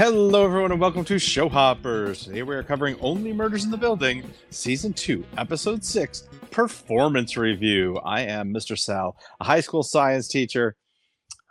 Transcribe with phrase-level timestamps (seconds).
[0.00, 2.24] Hello, everyone, and welcome to Show Hoppers.
[2.24, 7.98] Today we are covering Only Murders in the Building, Season 2, Episode 6, Performance Review.
[7.98, 8.78] I am Mr.
[8.78, 10.74] Sal, a high school science teacher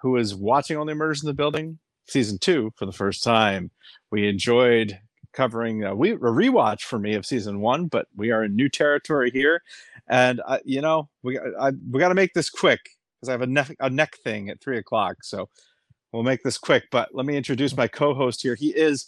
[0.02, 1.78] who is watching Only Murders in the Building,
[2.08, 3.70] Season 2, for the first time.
[4.12, 5.00] We enjoyed
[5.34, 8.70] covering a, we, a rewatch for me of Season 1, but we are in new
[8.70, 9.62] territory here.
[10.08, 12.80] And, uh, you know, we, I, we got to make this quick
[13.16, 15.18] because I have a neck, a neck thing at 3 o'clock.
[15.24, 15.50] So
[16.12, 18.56] we'll make this quick, but let me introduce my co-host here.
[18.56, 19.08] He is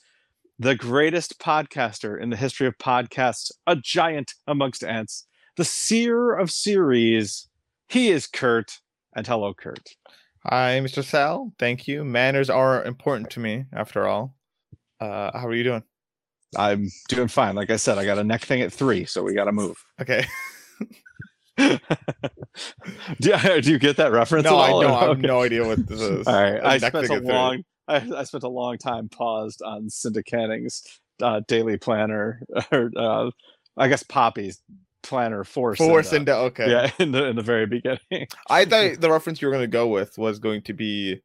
[0.60, 5.26] the greatest podcaster in the history of podcasts, a giant amongst ants,
[5.58, 7.48] the seer of series.
[7.90, 8.80] He is Kurt,
[9.16, 9.96] and hello, Kurt.
[10.46, 11.04] Hi, Mr.
[11.04, 11.52] Sal.
[11.58, 12.04] Thank you.
[12.04, 14.36] Manners are important to me, after all.
[15.00, 15.84] Uh, how are you doing?
[16.58, 17.56] I'm doing fine.
[17.56, 19.84] Like I said, I got a neck thing at three, so we got to move.
[20.02, 20.26] Okay.
[21.58, 21.78] do,
[23.22, 24.46] you, do you get that reference?
[24.46, 24.86] no, at I don't.
[24.86, 25.28] I have Okay.
[25.28, 26.28] no idea what this is.
[26.28, 30.24] All right, I spent a long, I, I spent a long time paused on Cinda
[30.24, 30.84] Canning's
[31.22, 33.32] uh, daily planner, or uh,
[33.78, 34.62] I guess Poppy's
[35.04, 36.10] planner for For Cinda.
[36.10, 36.72] Cinda, okay.
[36.72, 38.28] Yeah, in the in the very beginning.
[38.50, 41.22] I thought the reference you were going to go with was going to be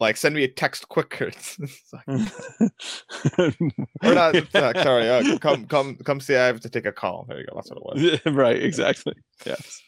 [0.00, 1.30] like, send me a text quicker.
[1.58, 2.08] It's like-
[4.02, 5.08] or not, text, sorry.
[5.08, 6.36] Uh, come, come, come see.
[6.36, 7.26] I have to take a call.
[7.28, 7.52] There you go.
[7.54, 8.34] That's what it was.
[8.34, 9.14] right, exactly.
[9.44, 9.80] Yes.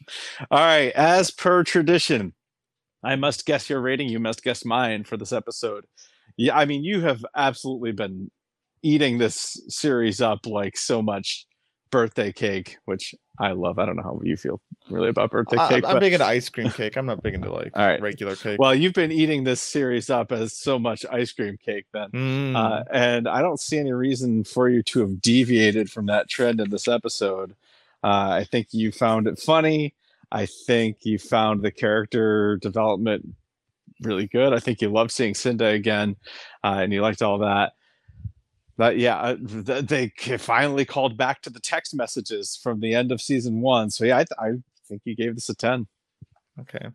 [0.50, 0.92] All right.
[0.92, 2.34] As per tradition,
[3.02, 4.08] I must guess your rating.
[4.08, 5.84] You must guess mine for this episode.
[6.36, 8.30] Yeah, I mean, you have absolutely been
[8.83, 11.46] eating this series up like so much
[11.93, 13.79] birthday cake, which I love.
[13.79, 15.85] I don't know how you feel really about birthday I, cake.
[15.85, 16.97] I'm but, big into ice cream cake.
[16.97, 18.01] I'm not big into like All right.
[18.01, 18.59] regular cake.
[18.59, 22.09] well, you've been eating this series up as so much ice cream cake then.
[22.11, 22.57] Mm.
[22.57, 26.61] Uh, and I don't see any reason for you to have deviated from that trend
[26.61, 27.53] in this episode.
[28.03, 29.95] Uh, I think you found it funny.
[30.33, 33.35] I think you found the character development
[34.01, 34.53] really good.
[34.53, 36.17] I think you loved seeing Cinda again,
[36.64, 37.75] uh, and you liked all that.
[38.83, 43.23] But yeah, uh, they finally called back to the text messages from the end of
[43.23, 43.91] season one.
[43.91, 44.51] So yeah, I, th- I
[44.89, 45.87] think you gave this a ten.
[46.59, 46.89] Okay.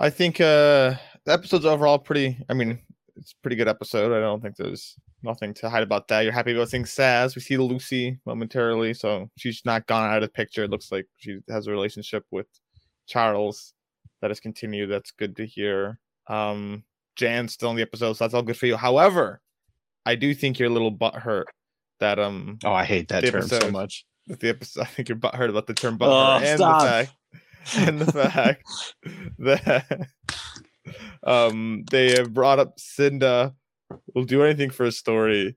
[0.00, 2.80] I think uh the episode's overall pretty I mean,
[3.14, 4.12] it's pretty good episode.
[4.12, 6.22] I don't think there's nothing to hide about that.
[6.22, 7.36] You're happy about seeing Saz.
[7.36, 10.64] We see Lucy momentarily, so she's not gone out of the picture.
[10.64, 12.48] It looks like she has a relationship with
[13.06, 13.72] Charles
[14.20, 14.90] that has continued.
[14.90, 16.00] That's good to hear.
[16.28, 16.82] Um
[17.14, 18.76] Jan's still in the episode, so that's all good for you.
[18.76, 19.40] However,
[20.06, 21.44] I do think you're a little butthurt
[22.00, 24.04] that um Oh, I hate that term so much.
[24.26, 26.80] the episode I think you're butthurt about the term Oh, butthurt and stop.
[26.82, 27.12] the fact
[27.76, 28.64] and the fact
[29.38, 30.08] that
[31.22, 33.54] um they have brought up Cinda
[34.14, 35.56] will do anything for a story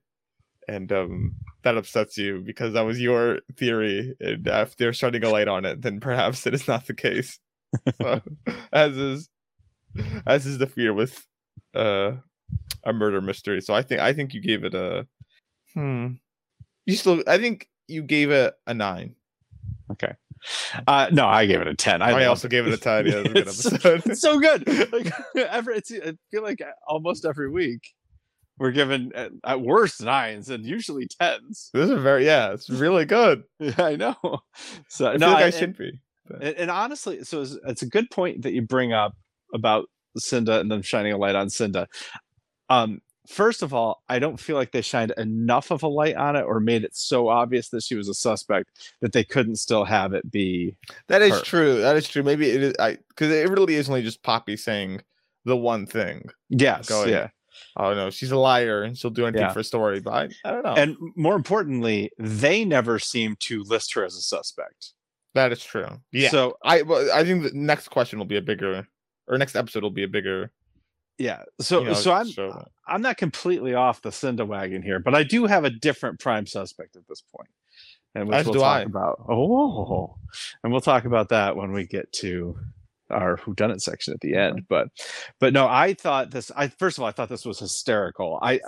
[0.66, 1.34] and um
[1.64, 5.64] that upsets you because that was your theory and if they're shining a light on
[5.64, 7.38] it then perhaps it is not the case
[8.00, 8.22] so,
[8.72, 9.28] as is
[10.26, 11.26] as is the fear with
[11.74, 12.12] uh
[12.84, 15.06] a murder mystery so i think i think you gave it a
[15.74, 16.08] hmm
[16.86, 19.14] you still i think you gave it a nine
[19.90, 20.12] Okay.
[20.86, 22.02] Uh, no, I gave it a ten.
[22.02, 23.06] I, loved also gave it a 10.
[23.06, 24.02] Yeah, it was a good It's- episode.
[24.04, 24.68] it's so good.
[24.92, 25.10] Like
[25.48, 27.94] every, it's, I feel like almost every week
[28.58, 31.70] we're given at, at worst nines and usually tens.
[31.72, 33.44] this is very, yeah, it's really good.
[33.58, 34.14] Yeah, I know.
[34.88, 36.00] So I no, feel like I and- should be.
[36.34, 39.14] and, and honestly, so it's, it's a good point that you bring up
[39.54, 39.86] about
[40.18, 41.88] Cinda and them shining a light on Cinda.
[42.70, 46.36] Um, first of all, I don't feel like they shined enough of a light on
[46.36, 48.70] it or made it so obvious that she was a suspect
[49.00, 50.76] that they couldn't still have it be
[51.08, 51.40] That is her.
[51.44, 51.80] true.
[51.80, 52.22] That is true.
[52.22, 55.02] Maybe it is, I, because it really is only just Poppy saying
[55.44, 56.28] the one thing.
[56.48, 57.28] yes, Going, yeah.
[57.76, 59.52] Oh, no, she's a liar and she'll do anything Yeah.
[59.52, 60.74] for a story, but I, I don't know.
[60.74, 64.92] And more importantly, they never seem to list her as a suspect.
[65.34, 65.88] that is true.
[66.12, 66.30] Yeah.
[66.30, 68.86] So I, I think the next question will be a bigger,
[69.26, 70.50] or next episode will be a bigger.
[71.18, 72.28] Yeah, so you know, so I'm.
[72.86, 76.46] I'm not completely off the Cinda wagon here, but I do have a different prime
[76.46, 77.50] suspect at this point,
[78.14, 78.82] and which As we'll talk I.
[78.82, 79.24] about.
[79.28, 80.16] Oh,
[80.62, 82.58] and we'll talk about that when we get to
[83.10, 84.66] our who done it section at the end.
[84.68, 84.88] But
[85.40, 86.50] but no, I thought this.
[86.56, 88.38] I first of all, I thought this was hysterical.
[88.42, 88.60] I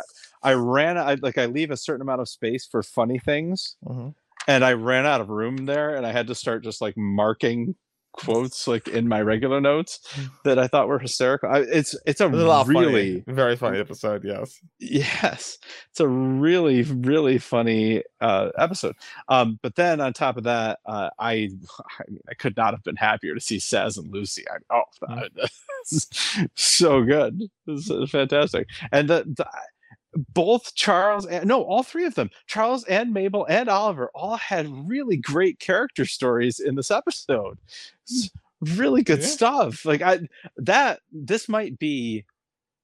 [0.43, 0.99] I ran.
[0.99, 4.15] I like I leave a certain amount of space for funny things, Mhm.
[4.49, 7.75] and I ran out of room there, and I had to start just like marking
[8.13, 10.01] quotes like in my regular notes
[10.45, 11.51] that I thought were hysterical.
[11.51, 13.35] I, it's it's a really funny.
[13.35, 14.25] very funny episode.
[14.25, 14.61] Yes.
[14.79, 15.59] yes
[15.91, 18.95] it's a really really funny uh episode
[19.29, 21.33] um but then on top of that uh i
[21.99, 25.29] i mean i could not have been happier to see Saz and lucy I, oh
[25.37, 29.47] that's so good this is fantastic and the, the
[30.35, 34.67] both Charles and no, all three of them, Charles and Mabel and Oliver, all had
[34.89, 37.59] really great character stories in this episode.
[37.59, 38.17] Hmm.
[38.17, 38.31] This
[38.77, 39.27] really good Yeah.
[39.27, 39.85] stuff.
[39.85, 40.21] Like I
[40.57, 42.25] that this might be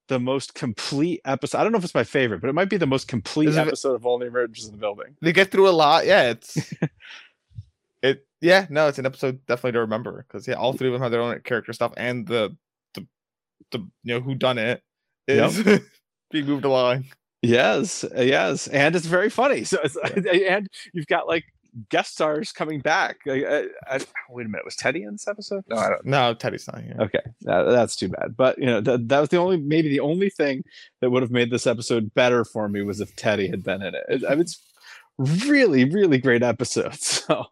[0.09, 1.59] the most complete episode.
[1.59, 3.57] I don't know if it's my favorite, but it might be the most complete Is
[3.57, 5.17] it- episode of Only Murders in the Building.
[5.21, 6.07] They get through a lot.
[6.07, 6.73] Yeah, it's
[8.03, 8.27] it.
[8.41, 11.11] Yeah, no, it's an episode definitely to remember because yeah, all three of them have
[11.11, 12.57] their own character stuff, and the
[12.95, 13.07] the
[13.73, 14.83] the you know who done it
[15.27, 15.57] is
[16.31, 17.05] being moved along.
[17.43, 19.65] Yes, yes, and it's very funny.
[19.65, 19.97] So, it's,
[20.49, 21.45] and you've got like
[21.91, 23.19] guest stars coming back.
[23.27, 24.01] I, I, I,
[24.31, 25.65] wait a minute, was Teddy in this episode?
[25.69, 26.05] No, I don't.
[26.05, 26.97] No, Teddy's not here.
[27.01, 28.37] Okay, that, that's too bad.
[28.37, 30.65] But you know, that, that was the only, maybe the only thing
[31.01, 33.95] that would have made this episode better for me was if Teddy had been in
[33.95, 34.05] it.
[34.09, 34.61] it I mean, it's
[35.19, 36.95] really, really great episode.
[37.27, 37.47] So,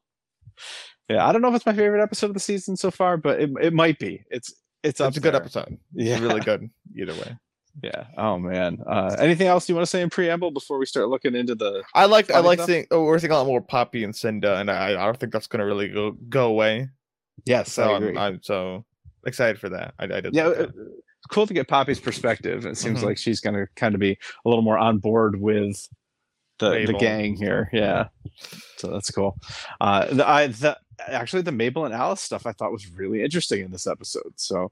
[1.08, 3.40] yeah, I don't know if it's my favorite episode of the season so far, but
[3.40, 4.24] it, it might be.
[4.30, 5.78] It's it's up It's a good episode.
[5.92, 7.36] Yeah, It's really good either way.
[7.82, 8.04] Yeah.
[8.16, 8.78] Oh man.
[8.86, 11.82] Uh, anything else you want to say in preamble before we start looking into the?
[11.94, 12.68] I like I like stuff?
[12.68, 15.32] seeing oh, we're seeing a lot more Poppy and Cinda, and I I don't think
[15.32, 16.88] that's gonna really go go away.
[17.44, 18.16] Yes, So I I'm.
[18.18, 18.84] I'm so
[19.26, 19.94] excited for that.
[19.98, 20.34] I, I did.
[20.34, 22.64] yeah, like uh, it's cool to get Poppy's perspective.
[22.64, 23.04] It seems Mhm.
[23.06, 25.88] like she's going to kind of be a little more on board with
[26.60, 27.68] the the gang here.
[27.72, 28.08] Yeah,
[28.76, 29.36] so that's cool.
[29.80, 30.78] Uh, the, I the
[31.08, 34.32] actually the Mabel and Alice stuff I thought was really interesting in this episode.
[34.36, 34.70] So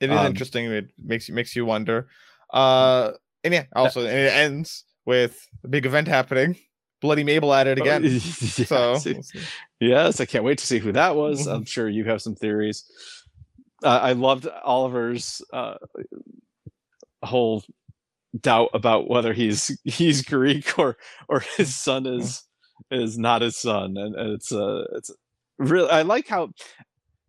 [0.00, 0.64] It is Um, interesting.
[0.72, 2.08] It makes you makes you wonder.
[2.52, 3.12] Uh,
[3.44, 6.56] and yeah, also and it ends with a big event happening.
[7.00, 8.02] Bloody Mabel at it again.
[8.04, 9.00] yes, so
[9.80, 11.46] yes, I can't wait to see who that was.
[11.46, 11.54] Mhm.
[11.54, 12.84] I'm sure you have some theories.
[13.82, 15.76] Uh, I loved Oliver's uh,
[17.22, 17.64] whole
[18.38, 20.96] doubt about whether he's he's Greek or
[21.28, 22.42] or his son is
[22.90, 25.10] is not his son, and, and it's uh it's
[25.58, 26.50] really I like how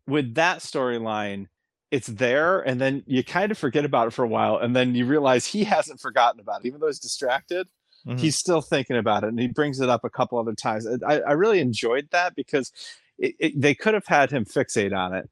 [0.08, 1.48] with that storyline
[1.92, 4.96] it's there and then you kind of forget about it for a while and then
[4.96, 7.68] you realize he hasn't forgotten about it even though he's distracted
[8.08, 8.20] Mhm.
[8.20, 11.20] he's still thinking about it and he brings it up a couple other times i,
[11.20, 12.72] I really enjoyed that because
[13.20, 15.30] it, it, they could have had him fixate on it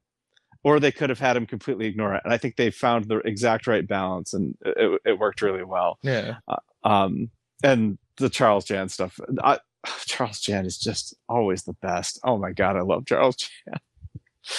[0.63, 3.17] or they could have had him completely ignore it and i think they found the
[3.19, 6.35] exact right balance and it, it worked really well yeah.
[6.83, 7.31] um
[7.63, 9.57] and the charles jan stuff I,
[10.05, 13.79] charles jan is just always the best oh my god i love charles jan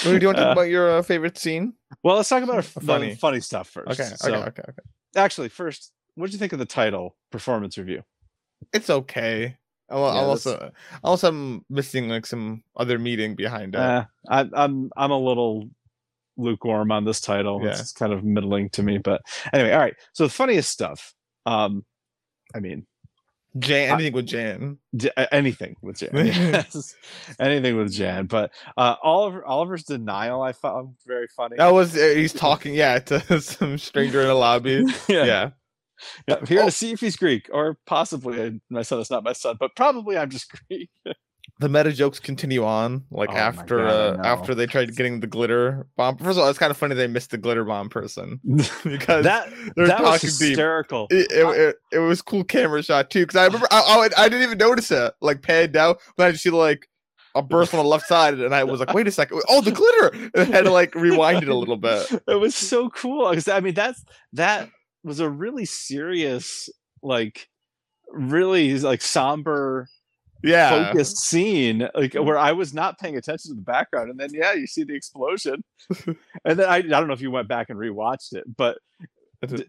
[0.03, 1.75] do you want to Uh, talk about your uh, favorite scene?
[2.03, 2.87] well let's talk about Funny.
[2.87, 3.15] funny.
[3.15, 4.11] funny stuff first Okay.
[4.17, 4.49] so okay.
[4.49, 4.62] Okay.
[4.69, 4.82] Okay.
[5.17, 8.03] actually first what did you think of the title performance review
[8.73, 9.56] It's okay.
[9.88, 10.71] I'm, al- Yeah, that's- also
[11.03, 13.81] also I'm missing like some other meeting behind it.
[13.81, 15.69] Uh, I, I'm I'm a little
[16.37, 17.61] lukewarm on this title.
[17.62, 17.71] Yeah.
[17.71, 19.21] It's kind of middling to me, but
[19.53, 19.94] anyway, all right.
[20.12, 21.12] So the funniest stuff.
[21.47, 21.85] Um,
[22.55, 22.87] I mean,
[23.58, 24.79] Jan, I- anything with Jan.
[25.17, 26.94] A- anything with Jan, yes.
[27.38, 28.26] anything with Jan.
[28.26, 31.56] But uh, Oliver Oliver's denial, I found very funny.
[31.56, 34.85] That was uh, he's talking, yeah, to some stranger in a lobby.
[35.08, 35.50] yeah, Yeah.
[36.37, 36.67] I'm here Oh.
[36.67, 40.17] to see if he's Greek, or possibly my son is not my son, but probably
[40.17, 40.91] I'm just Greek.
[41.60, 45.26] The meta jokes continue on, like Oh after God, uh, after they tried getting the
[45.26, 46.16] glitter bomb.
[46.16, 48.40] First of all, it's kind of funny they missed the glitter bomb person.
[48.82, 51.06] Because that that was hysterical.
[51.10, 54.28] It, it, it, it was cool camera shot too because I remember I, I, I
[54.28, 56.88] didn't even notice it like panned down but I just see like
[57.34, 59.70] a burst on the left side and I was like wait a second oh the
[59.70, 60.30] glitter!
[60.34, 62.10] And I had to like rewind it a little bit.
[62.26, 64.02] It was so cool because I mean that's
[64.32, 64.70] that
[65.04, 66.68] was a really serious,
[67.02, 67.48] like
[68.08, 69.88] really like somber
[70.42, 70.70] yeah.
[70.88, 74.52] focused scene like where I was not paying attention to the background and then yeah
[74.54, 75.62] you see the explosion.
[76.44, 78.79] And then I, I don't know if you went back and rewatched it but
[79.46, 79.65] d-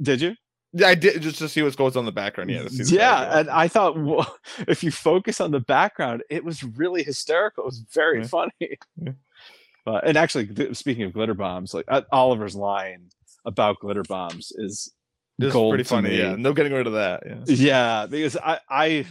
[0.00, 0.34] did you?
[0.72, 2.50] Yeah I did just to see what goes on in the background.
[2.50, 3.40] Yeah to see the yeah background.
[3.40, 4.26] and I thought wha-
[4.68, 7.64] if you focus on the background it was really hysterical.
[7.64, 8.26] It was very Yeah.
[8.26, 8.52] funny.
[9.00, 9.12] Yeah.
[9.86, 13.08] uh, and actually th- speaking of glitter bombs like uh, Oliver's line
[13.44, 14.90] about glitter bombs is
[15.38, 16.18] This is pretty funny me.
[16.18, 16.34] yeah.
[16.36, 17.44] No getting rid of that yeah.
[17.46, 19.06] Yeah because I I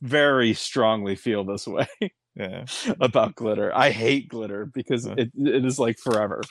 [0.00, 1.86] very strongly feel this way
[2.36, 2.64] yeah
[3.00, 3.72] about glitter.
[3.74, 5.14] I hate glitter because Yeah.
[5.18, 6.42] it, it is like forever.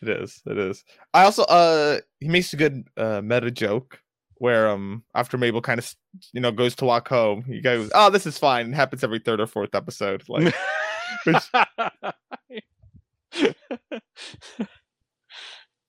[0.00, 4.00] it is it is I also uh he makes a good uh meta joke
[4.36, 5.94] where um after Mabel kind of
[6.32, 9.20] you know goes to walk home he goes oh this is fine it happens every
[9.20, 10.54] third or fourth episode like
[11.24, 11.44] which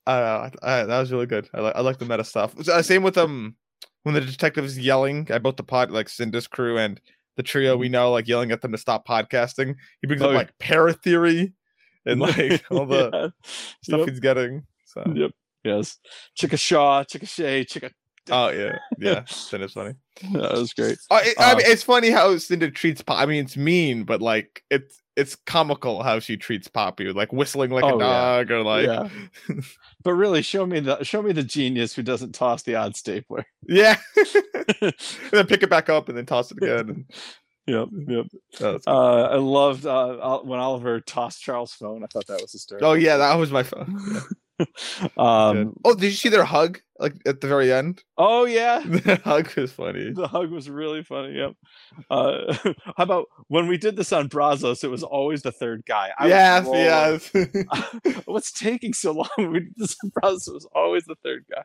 [0.05, 1.49] Uh, uh, that was really good.
[1.53, 2.53] I like I like the meta stuff.
[2.67, 3.55] Uh, Same with um
[4.03, 6.99] when the detective is yelling at both the pod like Cinda's crew and
[7.35, 9.75] the trio we know like yelling at them to stop podcasting.
[10.01, 11.53] He brings Oh, up like para theory
[12.05, 13.27] and like all the Yeah.
[13.81, 14.09] stuff Yep.
[14.09, 14.65] he's getting.
[14.85, 15.31] So Yep.
[15.63, 15.97] Yes.
[16.39, 17.91] Chickashaw, Chickashay, Chicka Shay, Chicka.
[18.29, 19.23] Oh yeah, yeah.
[19.23, 19.95] Is funny.
[20.33, 20.97] that was great.
[21.11, 23.01] Uh, it- I Uh, mean, it's funny how Cinda treats.
[23.01, 27.31] Pop- I mean, it's mean, but like it's it's comical how she treats Poppy, like
[27.33, 28.05] whistling like Oh, a yeah.
[28.37, 29.09] dog, or like Yeah.
[30.03, 33.45] But really, show me the show me the genius who doesn't toss the odd stapler.
[33.67, 33.95] yeah,
[34.81, 34.93] and
[35.31, 37.05] then pick it back up and then toss it again.
[37.65, 38.25] Yep, yep.
[38.59, 42.03] oh, Uh, I loved uh, when Oliver tossed Charles' phone.
[42.03, 42.89] I thought that was hysterical.
[42.89, 44.01] oh yeah, that was my phone.
[45.17, 48.03] um, oh, did you see their hug like at the very end?
[48.17, 50.11] oh yeah, The hug was funny.
[50.11, 51.35] the hug was really funny.
[51.37, 51.53] Yep.
[52.09, 52.55] Uh,
[52.97, 54.83] how about when we did this on Brazos?
[54.83, 56.11] It was always the third guy.
[56.17, 58.15] I Yes, yes.
[58.25, 59.29] What's taking so long?
[59.51, 60.47] We did this on Brazos.
[60.47, 61.63] It was always the third guy.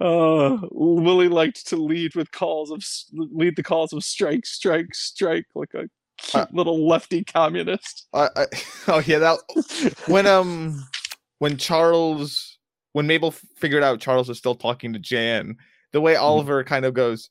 [0.00, 5.46] uh, Willie liked to lead with calls of lead the calls of strike, strike, strike,
[5.54, 5.88] like a
[6.22, 8.06] cute Uh, little lefty communist.
[8.14, 8.46] I, I,
[8.88, 9.38] oh yeah, that
[10.06, 10.82] when um
[11.38, 12.58] when Charles
[12.92, 15.56] when Mabel figured out Charles was still talking to Jan,
[15.92, 17.30] the way Oliver kind of goes,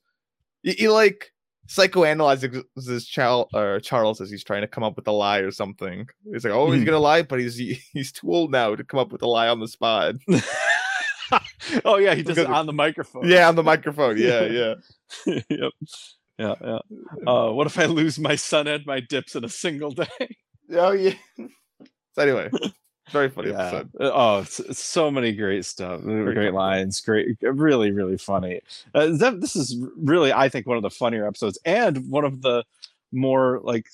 [0.62, 1.32] he, he like
[1.68, 6.06] psychoanalyzes child or Charles as he's trying to come up with a lie or something.
[6.32, 6.86] He's like, oh, he's Mhm.
[6.86, 9.48] gonna lie, but he's he- he's too old now to come up with a lie
[9.48, 10.16] on the spot.
[11.84, 13.26] oh yeah, he does it on the microphone.
[13.28, 14.16] yeah, on the microphone.
[14.18, 14.74] Yeah, yeah.
[15.48, 15.72] yep.
[16.38, 16.78] Yeah, yeah.
[17.26, 20.06] Uh, what if I lose my son and my dips in a single day?
[20.74, 21.12] Oh yeah.
[22.14, 22.48] so anyway,
[23.10, 23.60] very funny Yeah.
[23.66, 23.90] episode.
[24.00, 26.00] Uh, Oh, so many great stuff.
[26.00, 26.58] uh, Very great cool.
[26.60, 27.00] lines.
[27.02, 28.60] Great, really, really funny.
[28.94, 32.40] Uh, that, this is really, I think, one of the funnier episodes and one of
[32.40, 32.64] the
[33.12, 33.86] more like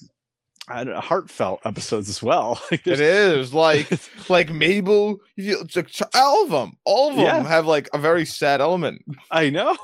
[0.68, 2.61] I don't know, heartfelt episodes as well.
[2.71, 3.90] Like, It like
[4.30, 5.18] like Mabel.
[5.35, 7.49] You it's like all of them, all of them Yeah.
[7.49, 9.02] have like a very sad element.
[9.33, 9.76] I know.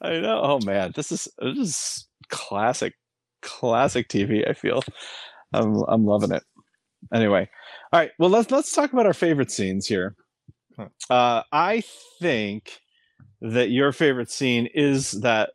[0.00, 0.40] I know.
[0.42, 2.94] Oh man, this is this is classic,
[3.42, 4.48] classic TV.
[4.48, 4.82] I feel.
[5.52, 6.42] I'm I'm loving it.
[7.12, 7.48] Anyway,
[7.92, 8.10] all right.
[8.18, 10.16] Well, let's let's talk about our favorite scenes here.
[11.10, 11.82] Uh, I
[12.20, 12.80] think
[13.40, 15.50] that your favorite scene is that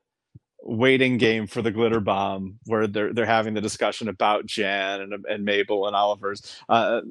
[0.61, 5.25] waiting game for the glitter bomb where they're they're having the discussion about Jan and
[5.25, 7.01] and Mabel and Oliver's uh,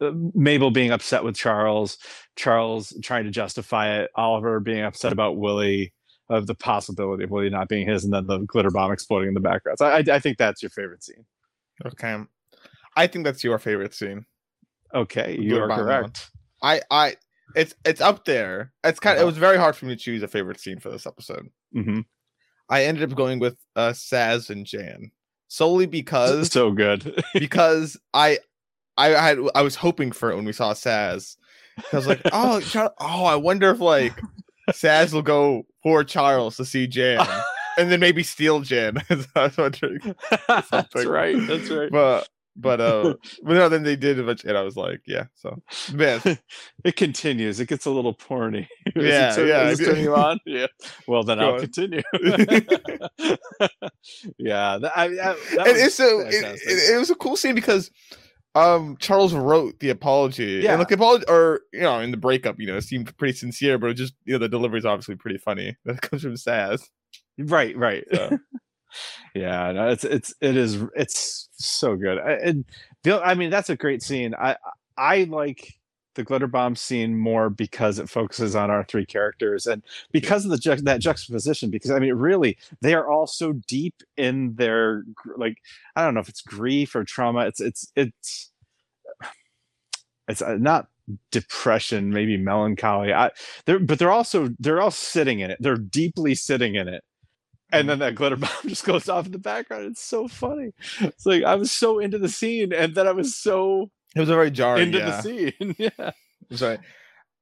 [0.00, 1.98] uh, Mabel being upset with Charles,
[2.36, 5.92] Charles trying to justify it, Oliver being upset about Willie
[6.28, 9.34] of the possibility of Willie not being his, and then the glitter bomb exploding in
[9.34, 9.78] the background.
[9.78, 11.24] So I, I think that's your favorite scene.
[11.84, 12.16] Okay,
[12.96, 14.24] I think that's your favorite scene.
[14.94, 15.86] Okay, you are bomb one.
[15.86, 16.30] correct.
[16.62, 17.16] I I
[17.54, 18.72] it's it's up there.
[18.84, 19.26] It's kind of it Uh-huh.
[19.26, 21.48] was very hard for me to choose a favorite scene for this episode.
[21.72, 22.00] hmm
[22.68, 25.10] I ended up going with uh Saz and Jan
[25.48, 27.22] solely because So good.
[27.34, 28.38] because I
[28.96, 31.36] I had I was hoping for it when we saw Saz.
[31.92, 32.62] I was like, oh,
[33.00, 34.22] oh, I wonder if like
[34.70, 37.26] Saz will go for Charles to see Jan,
[37.78, 38.98] and then maybe steal Jan.
[39.36, 41.36] I that's right.
[41.46, 41.90] That's right.
[41.90, 45.24] but but uh, but no, then they did eventually, and I was like, yeah.
[45.34, 45.60] So
[45.92, 46.20] man,
[46.84, 47.58] it continues.
[47.60, 48.66] It gets a little porny.
[48.86, 50.38] Is it Yeah, yeah, is it turning you on?
[50.46, 50.66] Yeah.
[51.08, 51.60] Well, then Go I'll on.
[51.60, 52.02] continue.
[54.38, 54.78] yeah.
[54.78, 57.90] That, I, that, that and it's it, it, it was a cool scene because
[58.54, 60.60] um Charles wrote the apology.
[60.62, 60.72] Yeah.
[60.72, 63.34] And like the apology or you know, in the breakup, you know, it seemed pretty
[63.36, 65.76] sincere, but it just you know, the delivery is obviously pretty funny.
[65.84, 66.82] That comes from Saz.
[67.38, 67.76] right.
[67.76, 68.04] Right.
[68.12, 68.38] So.
[69.34, 69.72] yeah.
[69.72, 72.18] No, it's it's it is it's so good.
[72.18, 72.64] I, and
[73.02, 74.34] the, I mean, that's a great scene.
[74.34, 74.56] I
[74.96, 75.74] I like
[76.14, 80.50] the glitter bomb scene more because it focuses on our three characters and because of
[80.50, 85.02] the ju- that juxtaposition because i mean really they are all so deep in their
[85.36, 85.58] like
[85.96, 88.50] i don't know if it's grief or trauma it's it's it's
[90.28, 90.88] it's uh, not
[91.30, 93.30] depression maybe melancholy i
[93.66, 97.02] they're but they're also they're all sitting in it they're deeply sitting in it.
[97.72, 100.70] And then that glitter bomb just goes off in the background it's so funny.
[101.00, 104.28] It's like i was so into the scene and then i was so It was
[104.28, 104.86] a very jarring.
[104.88, 105.06] into yeah.
[105.10, 106.10] the scene yeah
[106.52, 106.78] Sorry.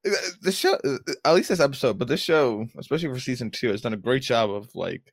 [0.06, 0.10] Uh,
[0.42, 3.80] The show, uh, at least this episode, but this show, especially for season two, has
[3.82, 5.12] done a great job of like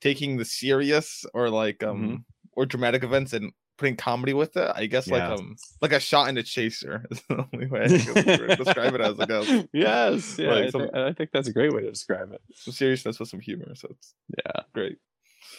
[0.00, 2.14] taking the serious or like um Mm-hmm.
[2.56, 4.70] or dramatic events and putting comedy with it.
[4.74, 5.28] I guess Yeah.
[5.30, 8.94] like um like a shot in a chaser is the only way I can describe
[8.94, 11.72] it as like a yes, yeah, Like I, some- think, I think that's a great
[11.72, 12.40] way to describe it.
[12.54, 13.74] some seriousness with some humor.
[13.76, 14.98] So it's Yeah, great.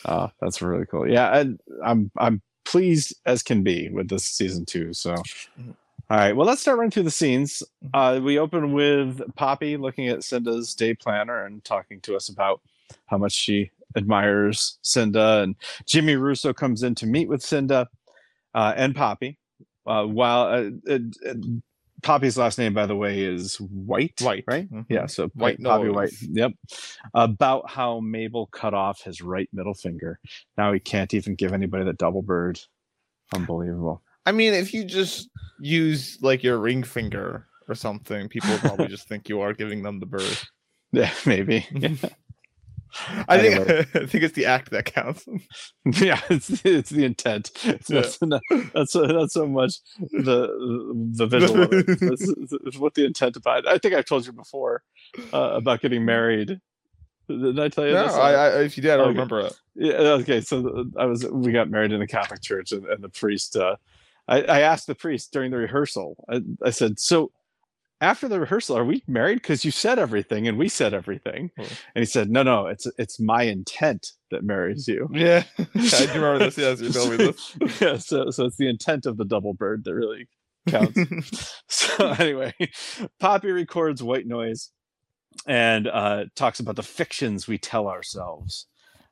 [0.05, 1.07] oh, that's really cool.
[1.09, 4.93] Yeah, and I'm I'm pleased as can be with this season two.
[4.93, 5.15] So,
[5.59, 5.75] Mhm.
[6.09, 7.63] all right, well, let's start running through the scenes.
[7.83, 7.89] Mhm.
[7.93, 12.61] Uh, we open with Poppy looking at Cinda's day planner and talking to us about
[13.07, 17.89] how much she admires Cinda, and Jimmy Russo comes in to meet with Cinda
[18.53, 19.37] uh, and Poppy.
[19.87, 21.33] Uh, while uh, uh,
[22.01, 24.19] Poppy's last name, by the way, is White.
[24.21, 24.71] White, right?
[24.71, 24.85] mhm.
[24.89, 25.05] Yeah.
[25.05, 25.89] So White Poppy.
[25.89, 26.13] White.
[26.21, 26.51] Yep.
[27.13, 30.19] About how Mabel cut off his right middle finger.
[30.57, 32.59] Now he can't even give anybody the double bird.
[33.33, 34.01] Unbelievable.
[34.25, 35.29] I mean, if you just
[35.59, 39.99] use like your ring finger or something, people probably just think you are giving them
[39.99, 40.37] the bird.
[40.91, 41.67] Yeah, maybe.
[43.27, 45.25] I think I think it's the act that counts.
[45.85, 47.51] yeah, it's it's the intent.
[47.63, 48.03] It's Yeah.
[48.21, 48.41] not,
[48.89, 49.73] so not so much
[50.11, 51.63] the the visual.
[51.63, 51.85] it.
[51.87, 53.67] It's, it's- it's what the intent about.
[53.67, 54.83] I think I've told you before
[55.33, 56.59] uh, about getting married.
[57.27, 58.13] Did I tell you no, this?
[58.15, 59.13] I, I, if you did, I don't Okay.
[59.13, 59.53] remember it.
[59.75, 59.93] Yeah.
[59.93, 60.41] Okay.
[60.41, 61.25] So I was.
[61.27, 63.55] We got married in a Catholic church, and, and the priest.
[63.55, 63.75] Uh,
[64.27, 66.23] I, I asked the priest during the rehearsal.
[66.27, 67.31] I, I said, "So
[68.01, 69.35] after the rehearsal, are we married?
[69.41, 71.63] Because you said everything, and we said everything." Hmm.
[71.95, 72.67] And he said, "No, no.
[72.67, 76.57] It's it's my intent that marries you." Yeah, I do remember this.
[76.57, 77.57] Yes, you told me this.
[77.81, 77.97] yeah.
[77.97, 80.27] So so it's the intent of the double bird that really
[80.67, 81.53] counts.
[81.67, 82.53] so anyway,
[83.19, 84.71] Poppy records white noise
[85.47, 88.67] and uh, talks about the fictions we tell ourselves.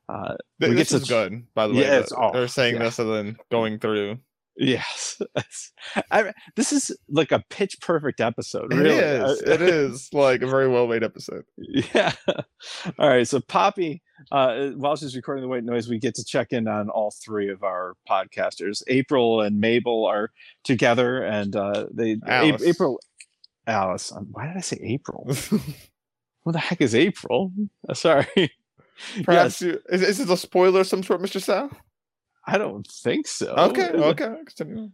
[0.10, 1.82] Uh, Th- We get this is to- good, by the way.
[1.82, 2.84] Yeah, it's- they're saying yeah.
[2.84, 4.20] this and then going through.
[4.58, 5.22] Yes,
[6.12, 8.74] I, this is like a pitch perfect episode.
[8.74, 9.42] It Really, is.
[9.44, 11.44] I- it is like a very well made episode.
[11.58, 12.14] Yeah.
[13.00, 13.28] All right.
[13.28, 16.90] So Poppy, uh, while she's recording the white noise, we get to check in on
[16.90, 18.82] all three of our podcasters.
[18.88, 20.32] April and Mabel are
[20.64, 22.64] together, and uh, they A- Alice.
[22.64, 23.00] April,
[23.68, 24.12] Alice.
[24.12, 25.28] um, Why did I say April?
[26.44, 27.52] what the heck is April?
[27.88, 28.26] Uh, sorry.
[29.24, 31.40] Perhaps Yes, you, is, is it a spoiler of some sort, Mr.
[31.42, 31.70] Sal?
[32.48, 33.54] I don't think so.
[33.54, 34.36] Okay, okay.
[34.46, 34.92] Continue.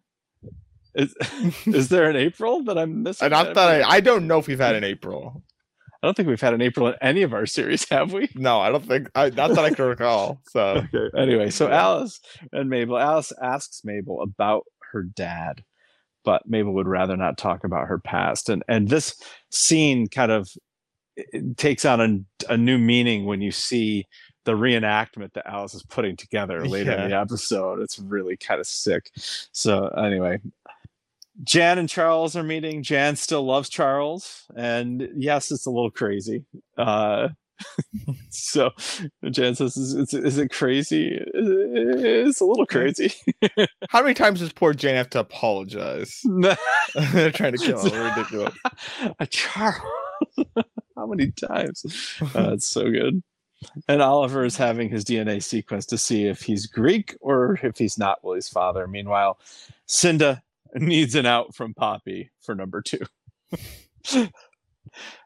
[0.96, 1.16] Is,
[1.66, 3.26] is there an April that I'm missing?
[3.26, 5.44] And not that I, I don't know if we've had an April.
[6.04, 8.28] I don't think we've had an April in any of our series, have we?
[8.36, 9.10] No, I don't think.
[9.16, 10.42] I, not that I can recall.
[10.50, 11.18] So Okay.
[11.18, 12.20] Anyway, so Alice
[12.52, 12.98] and Mabel.
[12.98, 15.64] Alice asks Mabel about her dad,
[16.26, 18.50] but Mabel would rather not talk about her past.
[18.50, 19.16] And and this
[19.50, 20.50] scene kind of
[21.56, 24.06] takes on a, a new meaning when you see
[24.46, 27.80] the reenactment that Alice is putting together later in the episode.
[27.80, 29.10] It's really kind of sick.
[29.16, 30.40] So anyway,
[31.44, 32.84] Jan and Charles are meeting.
[32.84, 36.46] Jan still loves Charles, and yes, it's a little crazy.
[36.78, 37.30] Uh,
[38.30, 38.72] so
[39.30, 41.20] Jan says, is, is, is it crazy?
[41.34, 43.14] It's a little crazy.
[43.90, 46.22] how many times does poor Jan have to apologize?
[47.14, 48.10] They're trying to kill her.
[48.16, 48.56] Ridiculous.
[49.20, 49.82] a Charles.
[50.96, 51.86] How many times?
[52.36, 53.24] Uh, it's so good.
[53.88, 57.98] And Oliver is having his DNA sequence to see if he's Greek or if he's
[57.98, 58.88] not Willie's father.
[58.88, 59.40] Meanwhile,
[59.86, 60.42] Cinda
[60.76, 63.00] needs an out from Poppy for number two.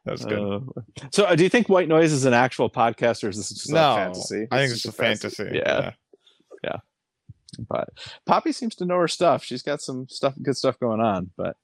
[0.06, 0.40] That's good.
[0.40, 3.50] Uh, so, uh, do you think White Noise is an actual podcast or is this
[3.50, 4.48] just no, a fantasy?
[4.52, 5.50] I think It's it's a fantasy.
[5.54, 5.92] Yeah.
[6.64, 6.78] Yeah.
[7.68, 7.90] But
[8.26, 9.44] Poppy seems to know her stuff.
[9.44, 11.32] She's got some stuff, good stuff going on.
[11.36, 11.58] But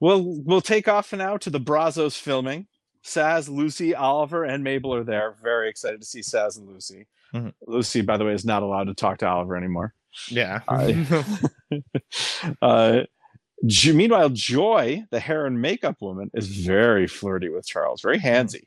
[0.00, 2.66] we'll we'll take off now to the Brazos filming.
[3.04, 5.34] Saz, Lucy, Oliver, and Mabel are there.
[5.42, 7.06] Very excited to see Saz and Lucy.
[7.34, 7.52] Mhm.
[7.66, 9.92] Lucy, by the way, is not allowed to talk to Oliver anymore.
[10.28, 10.60] Yeah.
[12.62, 13.02] Uh,
[13.62, 18.62] meanwhile, Joy, the hair and makeup woman, is very flirty with Charles, very handsy.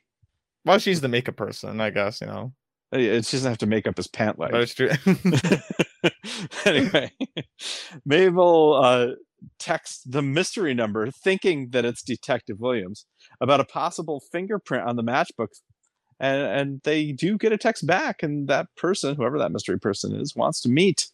[0.64, 2.20] well, she's the makeup person, I guess.
[2.20, 2.52] You know,
[2.92, 4.50] Uh, She doesn't have to make up his pant leg.
[4.54, 4.90] it's true.
[6.64, 7.12] anyway,
[8.04, 9.06] Mabel uh,
[9.58, 13.06] texts the mystery number, thinking that it's Detective Williams,
[13.40, 15.48] about a possible fingerprint on the matchbook.
[16.20, 20.16] And, and they do get a text back, and that person, whoever that mystery person
[20.16, 21.06] is, wants to meet.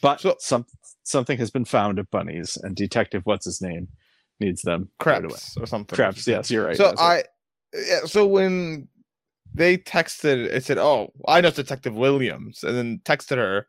[0.00, 0.66] But So- some,
[1.04, 3.86] something has been found at Bunny's, and Detective, what's his name,
[4.40, 5.36] needs them right away.
[5.60, 5.96] Or something.
[5.96, 6.76] Kreps, yes, you're right.
[6.76, 7.24] So that's right.
[7.74, 8.88] I, yeah, so when
[9.54, 13.66] they texted, it said, "Oh, I know it's Detective Williams," and then texted her,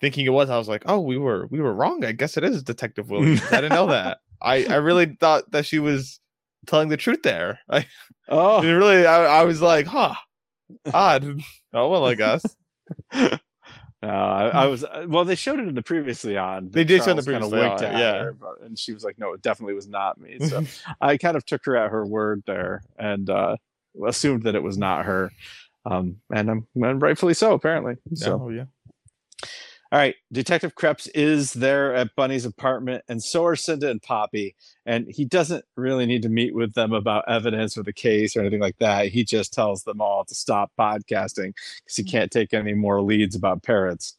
[0.00, 0.50] thinking it was.
[0.50, 2.04] I was like, "Oh, we were we were wrong.
[2.04, 3.40] I guess it is Detective Williams.
[3.52, 4.18] I didn't know that.
[4.42, 6.18] I I really thought that she was
[6.66, 7.60] telling the truth there.
[7.70, 7.86] I
[8.28, 10.14] oh, really, I, I was like, huh,
[10.92, 11.40] odd.
[11.74, 12.44] oh well, I guess.
[14.00, 15.24] No, I, I was uh, well.
[15.24, 16.70] They showed it in the previously on.
[16.70, 18.22] They did show the previously on, yeah.
[18.22, 20.64] her, but- and she was like, "No, it definitely was not me." So
[21.00, 23.56] I kind of took her at her word there, and uh,
[24.06, 25.32] assumed that it was not her,
[25.84, 27.96] um, and I'm and rightfully so, apparently.
[28.14, 28.64] So So yeah,
[29.90, 34.54] all right, Detective Kreps is there at Bunny's apartment, and so are Cinda and Poppy.
[34.84, 38.40] And he doesn't really need to meet with them about evidence or the case or
[38.40, 39.06] anything like that.
[39.06, 43.34] He just tells them all to stop podcasting because he can't take any more leads
[43.34, 44.14] about parrots.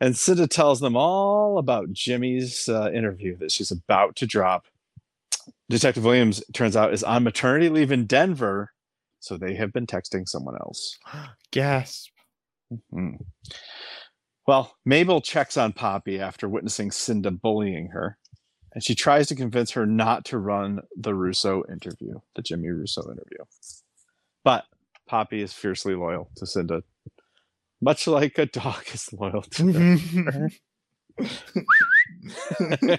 [0.00, 4.66] And Cinda tells them all about Jimmy's uh, interview that she's about to drop.
[5.68, 8.72] Detective Williams, turns out, is on maternity leave in Denver,
[9.20, 10.98] so they have been texting someone else.
[11.52, 12.10] gasp.
[12.90, 13.14] Hmm.
[14.46, 18.16] Well, Mabel checks on Poppy after witnessing Cinda bullying her,
[18.72, 23.02] and she tries to convince her not to run the Russo interview, the Jimmy Russo
[23.02, 23.38] interview.
[24.44, 24.64] But
[25.08, 26.82] Poppy is fiercely loyal to Cinda,
[27.80, 30.50] much like a dog is loyal to their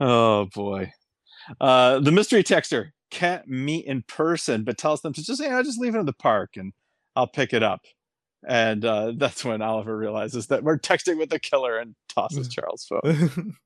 [0.00, 0.92] Oh boy.
[1.60, 5.62] Uh, the mystery texter can't meet in person, but tells them to just, you know,
[5.62, 6.72] just leave it in the park and
[7.16, 7.82] I'll pick it up.
[8.46, 12.86] And uh, that's when Oliver realizes that we're texting with the killer and tosses Charles'
[12.86, 13.56] phone.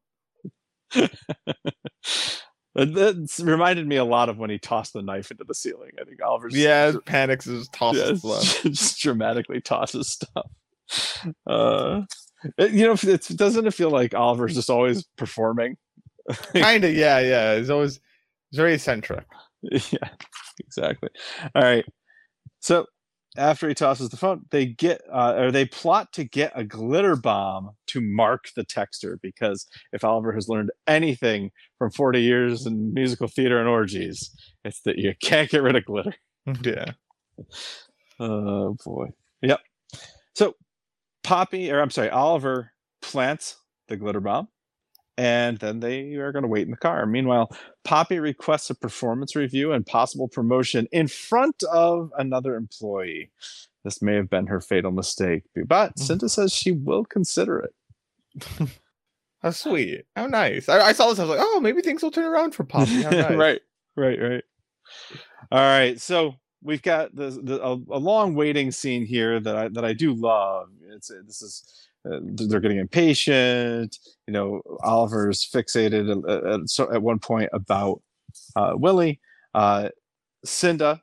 [2.74, 5.90] that reminded me a lot of when he tossed the knife into the ceiling.
[6.00, 10.46] I think Oliver's yeah just, panics and tosses yeah, just dramatically tosses stuff.
[11.46, 12.02] Uh,
[12.56, 15.76] it, you know, it doesn't it feel like Oliver's just always performing?
[16.54, 17.56] kind of, yeah, yeah.
[17.56, 18.00] He's always
[18.52, 19.24] very eccentric.
[19.62, 20.08] Yeah,
[20.60, 21.08] exactly.
[21.54, 21.84] All right.
[22.60, 22.86] So
[23.36, 27.16] after he tosses the phone, they get uh, or they plot to get a glitter
[27.16, 32.94] bomb to mark the texter because if Oliver has learned anything from 40 years in
[32.94, 34.30] musical theater and orgies,
[34.64, 36.14] it's that you can't get rid of glitter.
[36.62, 36.92] Yeah.
[38.20, 39.10] Oh boy.
[39.42, 39.60] Yep.
[40.34, 40.56] So
[41.22, 44.48] Poppy, or I'm sorry, Oliver plants the glitter bomb
[45.18, 47.04] and then they are going to wait in the car.
[47.04, 47.50] Meanwhile,
[47.82, 53.30] Poppy requests a performance review and possible promotion in front of another employee.
[53.82, 55.98] This may have been her fatal mistake, but mm.
[55.98, 58.70] Cinda says she will consider it.
[59.42, 60.04] How sweet.
[60.14, 60.68] How nice.
[60.68, 61.18] I, I, saw this.
[61.18, 63.02] I was like, oh, maybe things will turn around for Poppy.
[63.02, 63.34] Nice.
[63.34, 63.60] right,
[63.96, 64.44] right, right.
[65.50, 66.00] All right.
[66.00, 69.92] So we've got the, the a, a, long waiting scene here that I that I
[69.94, 70.68] do love.
[70.90, 73.96] It's this is uh, they're getting impatient.
[74.26, 78.02] You know, Oliver's fixated at, at, at one point about
[78.56, 79.20] uh, Willie.
[79.54, 79.88] Uh,
[80.44, 81.02] Cinda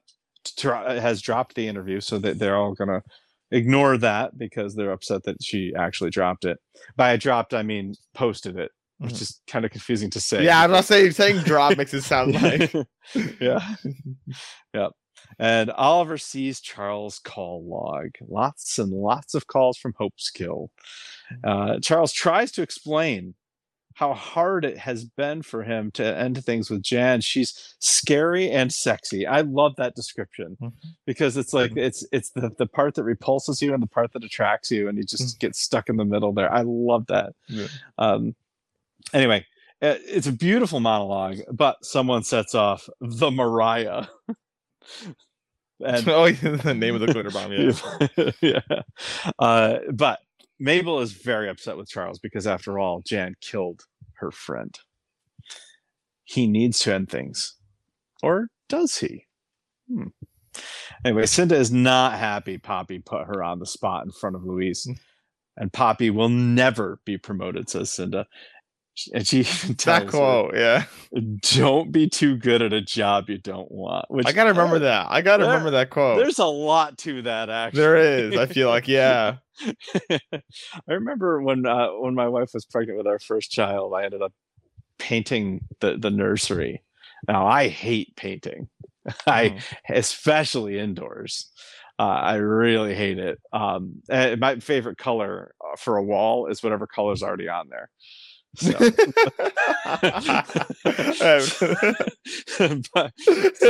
[0.62, 3.01] has dropped the interview, so that they're all gonna
[3.51, 6.58] ignore that because they're upset that she actually dropped it.
[6.95, 9.21] By dropped, I mean posted it, which mm-hmm.
[9.21, 10.43] is kind of confusing to say.
[10.43, 12.73] Yeah, I'm not saying saying drop makes it sound like.
[13.39, 13.75] yeah,
[14.73, 14.88] yeah.
[15.40, 18.12] And Oliver sees Charles' call log.
[18.28, 20.70] Lots and lots of calls from Hopeskill.
[21.32, 21.76] Mm.
[21.76, 23.36] Uh, Charles tries to explain
[23.96, 27.22] how hard it has been for him to end things with Jan.
[27.22, 29.26] She's scary and sexy.
[29.26, 30.90] I love that description mm-hmm.
[31.06, 34.24] because it's like it's it's the, the part that repulses you and the part that
[34.24, 35.48] attracts you, and you just mm-hmm.
[35.48, 36.54] get stuck in the middle there.
[36.54, 37.34] I love that.
[37.48, 37.68] Yeah.
[37.98, 38.36] Um,
[39.14, 39.46] anyway,
[39.82, 44.08] uh, it's a beautiful monologue, but someone sets off the Mariah.
[45.84, 47.52] And, oh, the name of the glitter bomb.
[47.52, 48.32] Yeah.
[48.41, 48.82] yeah.
[49.39, 50.19] Uh, but
[50.60, 53.84] Mabel is very upset with Charles because, after all, Jan killed
[54.15, 54.78] her friend.
[56.24, 57.56] He needs to end things.
[58.24, 59.26] Or does he?
[59.88, 60.08] Hmm.
[61.04, 64.84] Anyway, Cinda is not happy Poppy put her on the spot in front of Louise.
[64.86, 64.93] Hmm.
[65.58, 68.26] And Poppy will never be promoted, says Cinda
[69.13, 69.43] and she
[69.86, 70.84] that quote, her, yeah.
[71.41, 74.05] Don't be too good at a job you don't want.
[74.10, 75.08] Which I gotta remember that.
[75.10, 76.17] I gotta there, remember that quote.
[76.17, 77.81] There's a lot to that actually.
[77.81, 78.38] There is.
[78.38, 79.38] I feel like, yeah.
[80.12, 80.19] I
[80.88, 84.34] remember when uh, when my wife was pregnant with our first child, I ended up
[84.97, 86.84] painting the, the nursery.
[87.27, 88.69] Now I hate painting.
[89.27, 89.62] I mm.
[89.89, 91.51] especially indoors.
[91.97, 93.39] Uh, I really hate it.
[93.53, 97.89] Um, my favorite color uh, for a wall is whatever color's already on there.
[98.56, 98.72] So.
[102.94, 103.13] but,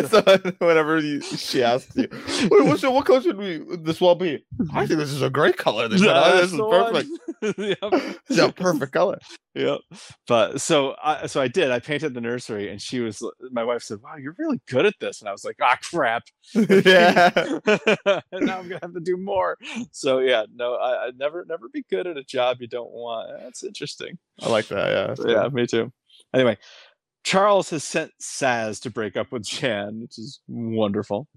[0.09, 0.21] so,
[0.59, 2.07] whenever you, she asks you,
[2.49, 4.45] what, so what color should we this wall be?
[4.73, 5.89] I think this is a great color.
[5.95, 7.09] This, this is perfect.
[7.57, 8.17] yep.
[8.29, 9.17] It's a perfect color.
[9.53, 9.79] Yep.
[10.27, 11.71] But so I so I did.
[11.71, 13.23] I painted the nursery, and she was.
[13.51, 16.23] My wife said, "Wow, you're really good at this," and I was like, "Ah, crap."
[16.53, 17.29] yeah.
[17.35, 19.57] and now I'm gonna have to do more.
[19.91, 23.29] So yeah, no, I, I never never be good at a job you don't want.
[23.41, 24.17] That's interesting.
[24.41, 24.74] I like that.
[24.75, 25.15] Yeah.
[25.25, 25.91] Yeah, me too.
[26.33, 26.57] Anyway,
[27.23, 31.27] Charles has sent Saz to break up with Jan, which is wonderful.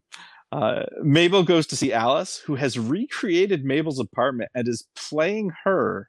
[0.52, 6.08] Uh, Mabel goes to see Alice, who has recreated Mabel's apartment and is playing her.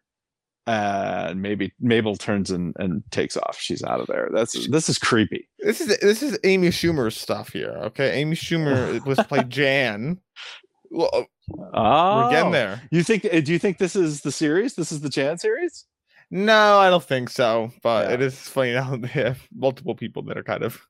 [0.67, 3.57] And maybe Mabel turns and, and takes off.
[3.59, 4.29] She's out of there.
[4.31, 5.49] That's this is creepy.
[5.59, 7.71] This is this is Amy Schumer's stuff here.
[7.85, 10.19] Okay, Amy Schumer was played Jan.
[10.91, 11.09] Well,
[11.73, 12.83] oh, we're getting there.
[12.91, 13.23] You think?
[13.23, 14.75] Do you think this is the series?
[14.75, 15.85] This is the Jan series?
[16.31, 17.71] No, I don't think so.
[17.81, 18.13] But yeah.
[18.15, 20.85] it is funny now they have multiple people that are kind of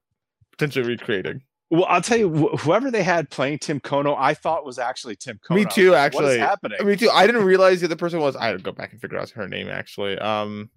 [0.51, 1.41] potentially recreating.
[1.71, 5.15] Well, I'll tell you, wh- whoever they had playing Tim Kono, I thought was actually
[5.15, 5.55] Tim Kono.
[5.55, 6.23] Me too, actually.
[6.23, 6.85] What is happening?
[6.85, 7.11] Me too.
[7.11, 8.35] I didn't realize the other person was.
[8.35, 9.69] I had to go back and figure out her name.
[9.69, 10.69] Actually, um,